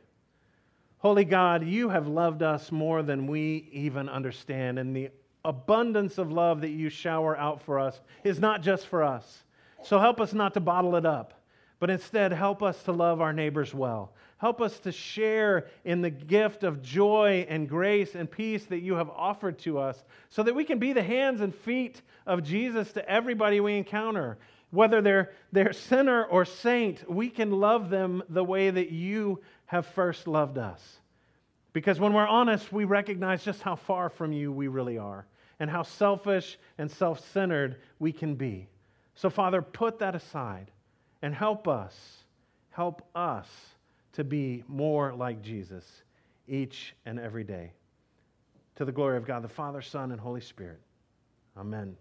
Holy 0.99 1.25
God, 1.25 1.67
you 1.67 1.91
have 1.91 2.07
loved 2.07 2.43
us 2.43 2.73
more 2.73 3.03
than 3.03 3.27
we 3.27 3.69
even 3.73 4.09
understand, 4.09 4.79
and 4.79 4.97
the 4.97 5.11
abundance 5.45 6.17
of 6.17 6.33
love 6.33 6.63
that 6.63 6.71
you 6.71 6.89
shower 6.89 7.37
out 7.37 7.61
for 7.61 7.79
us 7.79 8.01
is 8.23 8.41
not 8.41 8.63
just 8.63 8.87
for 8.87 9.03
us. 9.03 9.45
So 9.83 9.99
help 9.99 10.21
us 10.21 10.33
not 10.33 10.55
to 10.55 10.61
bottle 10.61 10.97
it 10.97 11.05
up, 11.05 11.43
but 11.79 11.91
instead 11.91 12.33
help 12.33 12.63
us 12.63 12.83
to 12.85 12.93
love 12.93 13.21
our 13.21 13.35
neighbors 13.35 13.75
well. 13.75 14.15
Help 14.39 14.63
us 14.63 14.79
to 14.81 14.93
share 14.93 15.67
in 15.85 16.01
the 16.01 16.11
gift 16.11 16.65
of 16.65 16.83
joy 16.83 17.47
and 17.49 17.69
grace 17.69 18.15
and 18.15 18.31
peace 18.31 18.65
that 18.67 18.81
you 18.81 18.95
have 18.95 19.11
offered 19.11 19.59
to 19.59 19.79
us 19.79 20.03
so 20.31 20.43
that 20.43 20.55
we 20.55 20.65
can 20.65 20.79
be 20.79 20.93
the 20.93 21.03
hands 21.03 21.41
and 21.41 21.55
feet 21.55 22.01
of 22.27 22.43
Jesus 22.43 22.93
to 22.93 23.09
everybody 23.09 23.61
we 23.61 23.77
encounter 23.77 24.39
whether 24.75 25.01
they're, 25.01 25.33
they're 25.53 25.73
sinner 25.73 26.25
or 26.25 26.45
saint, 26.45 27.09
we 27.11 27.31
can 27.31 27.51
love 27.51 27.91
them 27.91 28.23
the 28.29 28.45
way 28.45 28.71
that 28.71 28.91
you 28.91 29.41
have 29.67 29.87
first 29.87 30.27
loved 30.27 30.59
us. 30.59 30.99
Because 31.73 31.99
when 31.99 32.13
we're 32.13 32.27
honest, 32.27 32.73
we 32.73 32.85
recognize 32.85 33.45
just 33.45 33.63
how 33.63 33.77
far 33.77 34.09
from 34.09 34.33
you 34.33 34.53
we 34.53 34.69
really 34.69 34.99
are 34.99 35.27
and 35.59 35.71
how 35.71 35.83
selfish 35.83 36.59
and 36.79 36.91
self 36.91 37.29
centered 37.33 37.81
we 37.99 38.13
can 38.13 38.35
be. 38.35 38.69
So, 39.15 39.31
Father, 39.31 39.63
put 39.63 39.99
that 40.01 40.15
aside 40.15 40.71
and 41.23 41.35
help 41.35 41.69
us, 41.69 42.25
help 42.71 43.09
us 43.15 43.49
to 44.13 44.25
be 44.25 44.63
more 44.69 45.15
like 45.15 45.43
Jesus 45.43 45.85
each 46.47 46.95
and 47.07 47.19
every 47.19 47.45
day. 47.45 47.73
To 48.77 48.85
the 48.85 48.93
glory 48.93 49.17
of 49.17 49.25
God, 49.25 49.43
the 49.43 49.49
Father, 49.49 49.83
Son, 49.83 50.11
and 50.13 50.21
Holy 50.21 50.41
Spirit. 50.41 50.81
Amen. 51.57 51.97